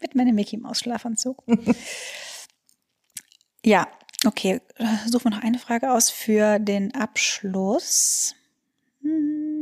[0.00, 1.42] Mit meinem Mickey Maus Schlafanzug.
[3.64, 3.86] ja,
[4.26, 4.60] okay.
[5.06, 8.34] Suchen wir noch eine Frage aus für den Abschluss.
[9.02, 9.57] Hm.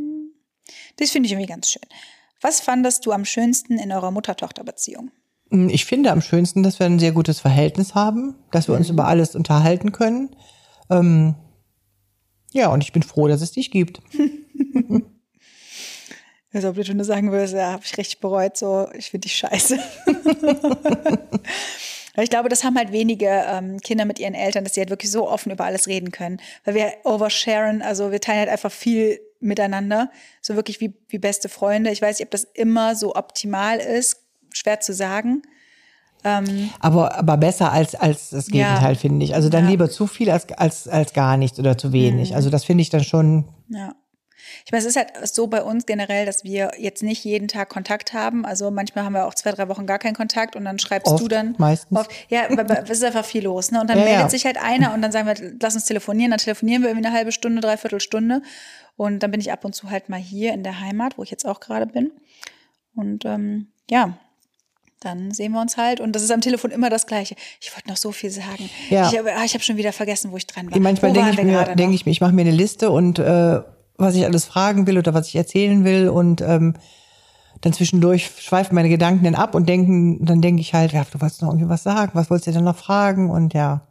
[0.96, 1.82] Das finde ich irgendwie ganz schön.
[2.40, 5.10] Was fandest du am schönsten in eurer Mutter-Tochter-Beziehung?
[5.50, 9.06] Ich finde am schönsten, dass wir ein sehr gutes Verhältnis haben, dass wir uns über
[9.06, 10.34] alles unterhalten können.
[10.90, 11.34] Ähm,
[12.52, 14.00] ja, und ich bin froh, dass es dich gibt.
[16.52, 19.36] Also, ob du nur sagen würdest, ja, habe ich richtig bereut, so, ich finde dich
[19.36, 19.78] scheiße.
[22.22, 25.10] Ich glaube, das haben halt wenige ähm, Kinder mit ihren Eltern, dass sie halt wirklich
[25.10, 26.40] so offen über alles reden können.
[26.64, 30.10] Weil wir oversharen, also wir teilen halt einfach viel miteinander.
[30.42, 31.90] So wirklich wie, wie beste Freunde.
[31.90, 34.22] Ich weiß nicht, ob das immer so optimal ist.
[34.52, 35.42] Schwer zu sagen.
[36.80, 38.68] Aber, aber besser als, als das Ja.
[38.70, 39.34] Gegenteil, finde ich.
[39.34, 39.64] Also dann Ja.
[39.66, 39.70] Mhm.
[39.70, 42.34] lieber zu viel als, als, als gar nichts oder zu wenig.
[42.34, 43.94] Also das finde ich dann schon, Ja.
[44.64, 47.68] Ich meine, es ist halt so bei uns generell, dass wir jetzt nicht jeden Tag
[47.68, 48.44] Kontakt haben.
[48.44, 51.22] Also manchmal haben wir auch zwei, drei Wochen gar keinen Kontakt und dann schreibst Oft,
[51.22, 51.54] du dann.
[51.58, 51.98] meistens.
[51.98, 53.70] Oft, ja, es ist einfach viel los.
[53.70, 53.80] Ne?
[53.80, 54.28] Und dann Ja, meldet ja.
[54.30, 56.30] sich halt einer und dann sagen wir, lass uns telefonieren.
[56.30, 58.42] Dann telefonieren wir irgendwie eine halbe Stunde, dreiviertel Stunde.
[58.96, 61.30] Und dann bin ich ab und zu halt mal hier in der Heimat, wo ich
[61.30, 62.12] jetzt auch gerade bin.
[62.94, 64.16] Und ähm, ja,
[65.00, 66.00] dann sehen wir uns halt.
[66.00, 67.36] Und das ist am Telefon immer das Gleiche.
[67.60, 68.70] Ich wollte noch so viel sagen.
[68.88, 69.08] Ja.
[69.10, 70.78] Ich habe ich hab schon wieder vergessen, wo ich dran war.
[70.80, 73.60] manchmal denke ich mir, denke ich ich mache mir eine Liste und äh,
[73.98, 76.74] was ich alles fragen will oder was ich erzählen will und ähm,
[77.62, 81.20] dann zwischendurch schweifen meine Gedanken dann ab und denken, dann denke ich halt, ja, du
[81.20, 83.86] wolltest noch irgendwie was sagen, was wolltest du denn noch fragen und ja.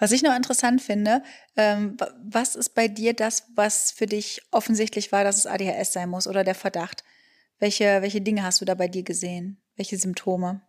[0.00, 1.22] Was ich noch interessant finde,
[1.56, 5.92] ähm, wa- was ist bei dir das, was für dich offensichtlich war, dass es ADHS
[5.92, 7.04] sein muss oder der Verdacht?
[7.58, 9.58] Welche, welche Dinge hast du da bei dir gesehen?
[9.76, 10.62] Welche Symptome?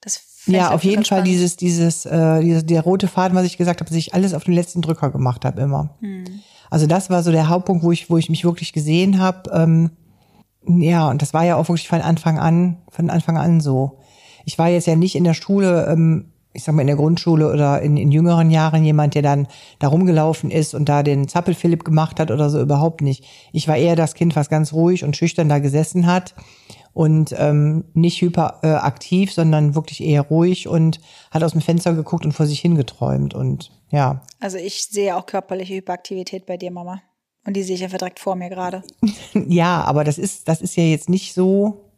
[0.00, 1.28] Das Ja, auf jeden Fall spannend.
[1.28, 4.44] dieses, dieses, äh, dieses, der rote Faden, was ich gesagt habe, dass ich alles auf
[4.44, 5.96] den letzten Drücker gemacht habe immer.
[6.00, 6.24] Hm.
[6.70, 9.50] Also das war so der Hauptpunkt, wo ich, wo ich mich wirklich gesehen habe.
[9.52, 9.90] Ähm,
[10.66, 13.98] ja, und das war ja auch wirklich von Anfang an, von Anfang an so.
[14.44, 17.52] Ich war jetzt ja nicht in der Schule, ähm, ich sag mal in der Grundschule
[17.52, 19.46] oder in, in jüngeren Jahren jemand, der dann
[19.78, 23.24] da rumgelaufen ist und da den Zappelphilipp gemacht hat oder so, überhaupt nicht.
[23.52, 26.34] Ich war eher das Kind, was ganz ruhig und schüchtern da gesessen hat
[26.96, 30.98] und ähm, nicht hyperaktiv, äh, sondern wirklich eher ruhig und
[31.30, 34.22] hat aus dem Fenster geguckt und vor sich hingeträumt und ja.
[34.40, 37.02] Also ich sehe auch körperliche Hyperaktivität bei dir, Mama.
[37.46, 38.82] Und die sehe ich einfach direkt vor mir gerade.
[39.34, 41.92] Ja, aber das ist, das ist ja jetzt nicht so.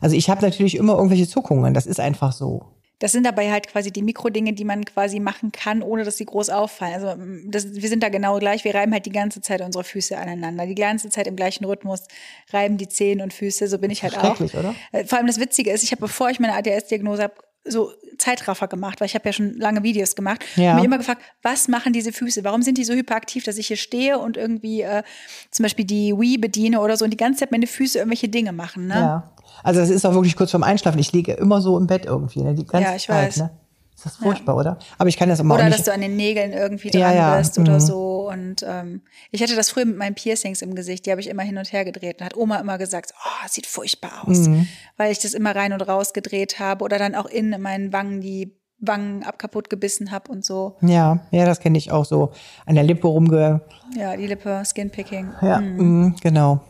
[0.00, 2.64] Also ich habe natürlich immer irgendwelche Zuckungen, das ist einfach so.
[2.98, 6.24] Das sind dabei halt quasi die Mikrodinge, die man quasi machen kann, ohne dass sie
[6.24, 6.94] groß auffallen.
[6.94, 8.64] Also mm, das, wir sind da genau gleich.
[8.64, 10.66] Wir reiben halt die ganze Zeit unsere Füße aneinander.
[10.66, 12.04] Die ganze Zeit im gleichen Rhythmus
[12.52, 13.68] reiben die Zehen und Füße.
[13.68, 14.40] So bin ich halt auch.
[14.40, 14.74] Oder?
[14.92, 17.34] Äh, Vor allem das Witzige ist, ich habe, bevor ich meine ADS-Diagnose habe,
[17.68, 20.44] so Zeitraffer gemacht, weil ich habe ja schon lange Videos gemacht.
[20.56, 20.70] Ja.
[20.72, 22.42] Und mich immer gefragt, was machen diese Füße?
[22.44, 25.02] Warum sind die so hyperaktiv, dass ich hier stehe und irgendwie äh,
[25.50, 28.52] zum Beispiel die Wii bediene oder so und die ganze Zeit meine Füße irgendwelche Dinge
[28.52, 28.94] machen, ne?
[28.94, 29.32] Ja.
[29.62, 30.98] Also das ist auch wirklich kurz vorm Einschlafen.
[30.98, 32.54] Ich liege immer so im Bett irgendwie, ne?
[32.54, 33.36] Die ganze Ja, ich Zeit, weiß.
[33.38, 33.50] ne?
[33.98, 34.78] Ist das furchtbar, oder?
[34.96, 37.36] Aber ich kann das immer Oder dass du an den Nägeln irgendwie Ja, dran ja,
[37.36, 37.80] bist oder mhm.
[37.80, 38.30] so.
[38.30, 41.42] Und ähm, ich hatte das früher mit meinen Piercings im Gesicht, die habe ich immer
[41.42, 42.20] hin und her gedreht.
[42.20, 44.46] Und hat Oma immer gesagt, oh, sieht furchtbar aus.
[44.46, 44.68] Mhm.
[44.96, 46.84] Weil ich das immer rein und raus gedreht habe.
[46.84, 50.76] Oder dann auch innen in meinen Wangen die Wangen ab kaputt gebissen habe und so.
[50.80, 52.30] ja, ja, das kenne ich auch so.
[52.66, 53.62] An der Lippe rumge.
[53.96, 55.32] Ja, die Lippe, Skinpicking.
[55.42, 56.60] Ja, mhm, genau.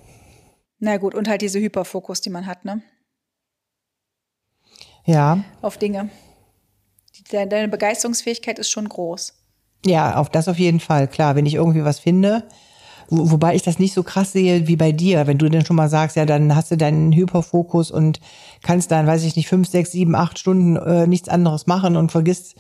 [0.79, 2.81] Na gut, und halt diese Hyperfokus, die man hat, ne?
[5.05, 6.09] Ja, Auf Dinge.
[7.31, 9.35] Deine Begeisterungsfähigkeit ist schon groß.
[9.85, 11.09] ja, auf das auf jeden Fall.
[11.09, 12.45] Klar, wenn ich irgendwie was finde,
[13.09, 15.77] wo, wobei ich das nicht so krass sehe wie bei dir, wenn du denn schon
[15.77, 18.21] mal sagst, ja, dann hast du deinen Hyperfokus und
[18.63, 22.13] kannst dann, weiß ich nicht, fünf, sechs, sieben, acht Stunden äh, nichts anderes machen und
[22.13, 22.57] vergisst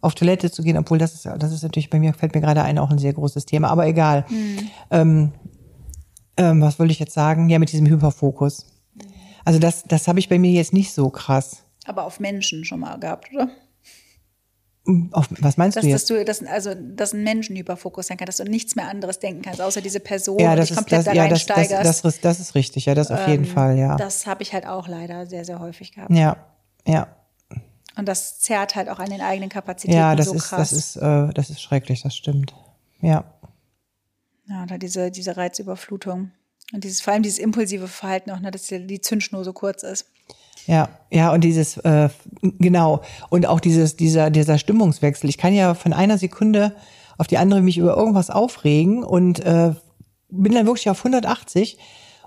[0.00, 2.62] auf Toilette zu gehen, obwohl das ist, das ist natürlich bei mir, fällt mir gerade
[2.62, 4.24] ein, auch ein sehr großes Thema, aber egal.
[4.90, 5.32] Ähm,
[6.38, 7.50] ähm, was wollte ich jetzt sagen?
[7.50, 8.64] Ja, mit diesem Hyperfokus.
[9.44, 11.64] Also das, das habe ich bei mir jetzt nicht so krass.
[11.84, 13.50] Aber auf Menschen schon mal gehabt, oder?
[15.12, 16.10] Auf, was meinst Dass, du dass jetzt?
[16.10, 19.42] du, dass, also, dass ein Menschen Hyperfokus sein kann, dass du nichts mehr anderes denken
[19.42, 22.04] kannst, außer diese Person ja, das dich ist, komplett das, da ja, das, das, das,
[22.04, 23.96] ist- das ist richtig, ja, das auf jeden Fall, ja.
[23.96, 26.10] Das habe ich halt auch leider sehr, sehr häufig gehabt.
[26.12, 26.36] Ja,
[26.86, 27.08] ja.
[27.96, 30.70] Und das zerrt halt auch an den eigenen Kapazitäten Ja, das so ist, krass.
[30.70, 32.54] das ist, äh, das ist schrecklich, das stimmt.
[33.02, 33.24] Ja.
[34.46, 36.30] ja, oder diese, diese Reizüberflutung.
[36.72, 39.82] Und dieses, vor allem dieses impulsive Verhalten auch, ne, dass die, die Zündschnur so kurz
[39.82, 40.06] ist.
[40.66, 42.08] Ja, ja, und dieses, äh,
[42.42, 45.28] genau, und auch dieses, dieser, dieser Stimmungswechsel.
[45.28, 46.74] Ich kann ja von einer Sekunde
[47.18, 49.74] auf die andere mich über irgendwas aufregen und äh,
[50.30, 51.78] bin dann wirklich auf 180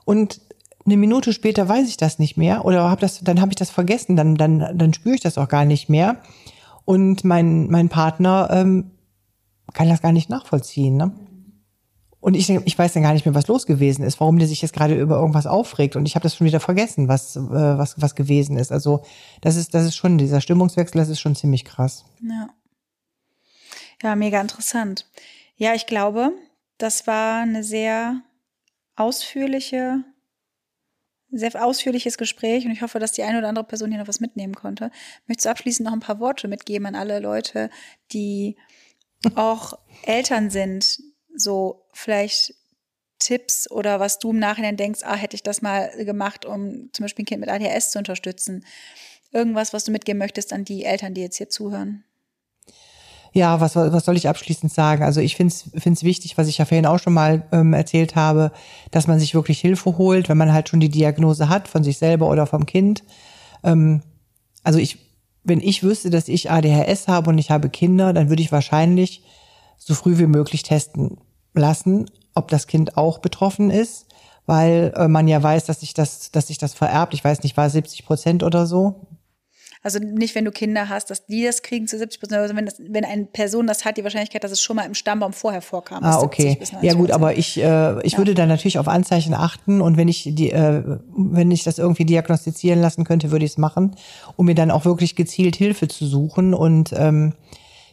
[0.06, 0.41] und
[0.86, 3.69] eine Minute später weiß ich das nicht mehr oder hab das, dann habe ich das
[3.69, 6.17] vergessen, dann, dann, dann spüre ich das auch gar nicht mehr.
[6.86, 8.91] Und mein, mein Partner ähm,
[9.74, 10.98] kann das gar nicht nachvollziehen.
[10.98, 11.12] Ne?
[12.24, 14.62] Und ich, ich weiß dann gar nicht mehr, was los gewesen ist, warum der sich
[14.62, 15.98] jetzt gerade über irgendwas aufregt.
[15.98, 18.72] Und ich habe das schon wieder vergessen, was, äh, was, was gewesen ist.
[18.72, 19.04] Also
[19.42, 22.06] das ist, das ist schon, dieser Stimmungswechsel, das ist schon ziemlich krass.
[22.22, 22.48] Ja.
[24.02, 25.06] Ja, mega interessant.
[25.58, 26.32] Ja, ich glaube,
[26.78, 28.22] das war eine sehr
[28.96, 30.06] ausführliche,
[31.30, 34.22] sehr ausführliches Gespräch und ich hoffe, dass die eine oder andere Person hier noch was
[34.22, 34.92] mitnehmen konnte.
[35.28, 37.70] Möchtest du abschließend noch ein paar Worte mitgeben an alle Leute,
[38.14, 38.56] die
[39.36, 41.00] auch Eltern sind,
[41.36, 42.54] so vielleicht
[43.24, 47.04] Tipps oder was du im Nachhinein denkst, ah, hätte ich das mal gemacht, um zum
[47.04, 48.65] Beispiel ein Kind mit ADHS zu unterstützen.
[49.32, 52.04] Irgendwas, was du mitgeben möchtest an die Eltern, die jetzt hier zuhören.
[53.36, 55.04] Ja, was, was soll ich abschließend sagen?
[55.04, 58.52] Also ich finde es wichtig, was ich ja vorhin auch schon mal ähm, erzählt habe,
[58.91, 61.98] dass man sich wirklich Hilfe holt, wenn man halt schon die Diagnose hat, von sich
[61.98, 63.04] selber oder vom Kind.
[63.63, 64.04] Ähm,
[64.63, 65.00] also ich,
[65.43, 69.24] wenn ich wüsste, dass ich ADHS habe und ich habe Kinder, dann würde ich wahrscheinlich
[69.80, 71.17] so früh wie möglich testen
[71.54, 74.08] lassen, ob das Kind auch betroffen ist,
[74.46, 77.13] weil äh, man ja weiß, dass sich das, dass sich das vererbt.
[77.13, 79.08] Ich weiß nicht, war 70 Prozent oder so.
[79.84, 82.66] Also nicht, wenn du Kinder hast, dass die das kriegen zu 70 Prozent, sondern wenn,
[82.66, 85.62] das, wenn eine Person das hat, die Wahrscheinlichkeit, dass es schon mal im Stammbaum vorher
[85.62, 86.02] vorkam.
[86.04, 86.56] Ah, 70 okay.
[86.58, 89.98] bis 90 Ja gut, aber ich, äh, ich würde dann natürlich auf Anzeichen achten und
[89.98, 90.84] wenn ich die, äh,
[91.18, 93.96] wenn ich das irgendwie diagnostizieren lassen könnte, würde ich es machen,
[94.38, 97.34] um mir dann auch wirklich gezielt Hilfe zu suchen und ähm,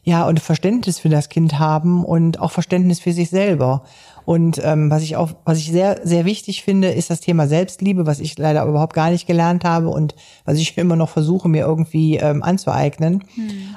[0.03, 3.85] ja und Verständnis für das Kind haben und auch Verständnis für sich selber.
[4.25, 8.07] Und ähm, was ich auch, was ich sehr, sehr wichtig finde, ist das Thema Selbstliebe,
[8.07, 11.65] was ich leider überhaupt gar nicht gelernt habe und was ich immer noch versuche, mir
[11.65, 13.25] irgendwie ähm, anzueignen.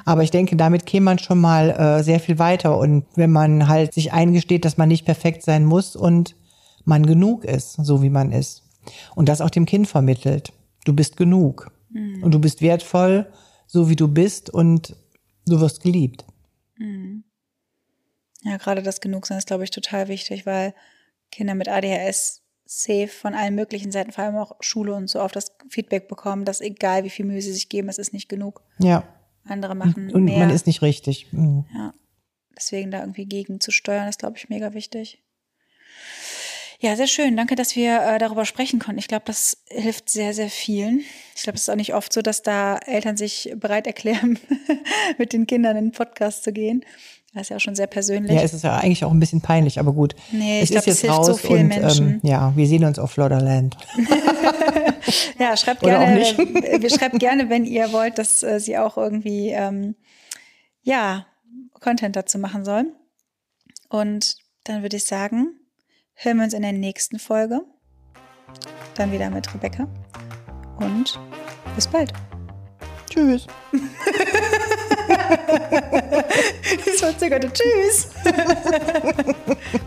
[0.04, 2.78] Aber ich denke, damit käme man schon mal äh, sehr viel weiter.
[2.78, 6.36] Und wenn man halt sich eingesteht, dass man nicht perfekt sein muss und
[6.84, 8.62] man genug ist, so wie man ist.
[9.14, 10.52] Und das auch dem Kind vermittelt.
[10.84, 11.70] Du bist genug.
[12.22, 13.26] Und du bist wertvoll,
[13.66, 14.96] so wie du bist und
[15.46, 16.24] du wirst geliebt.
[18.42, 20.74] Ja, gerade das Genugsein ist, glaube ich, total wichtig, weil
[21.30, 25.32] Kinder mit ADHS safe von allen möglichen Seiten, vor allem auch Schule und so, auf
[25.32, 28.62] das Feedback bekommen, dass egal wie viel Mühe sie sich geben, es ist nicht genug.
[28.78, 29.06] Ja.
[29.44, 30.38] Andere machen Und mehr.
[30.38, 31.32] man ist nicht richtig.
[31.32, 31.66] Mhm.
[31.74, 31.94] Ja.
[32.56, 35.22] Deswegen da irgendwie gegen zu steuern, ist, glaube ich, mega wichtig.
[36.84, 37.34] Ja, sehr schön.
[37.34, 38.98] Danke, dass wir äh, darüber sprechen konnten.
[38.98, 41.00] Ich glaube, das hilft sehr, sehr vielen.
[41.34, 44.38] Ich glaube, es ist auch nicht oft so, dass da Eltern sich bereit erklären,
[45.18, 46.84] mit den Kindern in den Podcast zu gehen.
[47.32, 48.36] Das ist ja auch schon sehr persönlich.
[48.36, 50.14] Ja, es ist ja eigentlich auch ein bisschen peinlich, aber gut.
[50.30, 52.06] Nee, ich glaub, ist es jetzt hilft raus so vielen und Menschen.
[52.06, 53.38] Ähm, ja, wir sehen uns auf Florida
[55.38, 59.48] Ja, schreibt gerne, äh, wir schreibt gerne, wenn ihr wollt, dass äh, sie auch irgendwie
[59.48, 59.94] ähm,
[60.82, 61.24] ja
[61.80, 62.92] Content dazu machen soll.
[63.88, 65.54] Und dann würde ich sagen,
[66.14, 67.60] hören wir uns in der nächsten Folge.
[68.94, 69.88] Dann wieder mit Rebecca.
[70.76, 71.18] Und
[71.74, 72.12] bis bald.
[73.10, 73.46] Tschüss.
[76.84, 78.08] Das verzögerte Tschüss.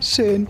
[0.00, 0.48] Schön.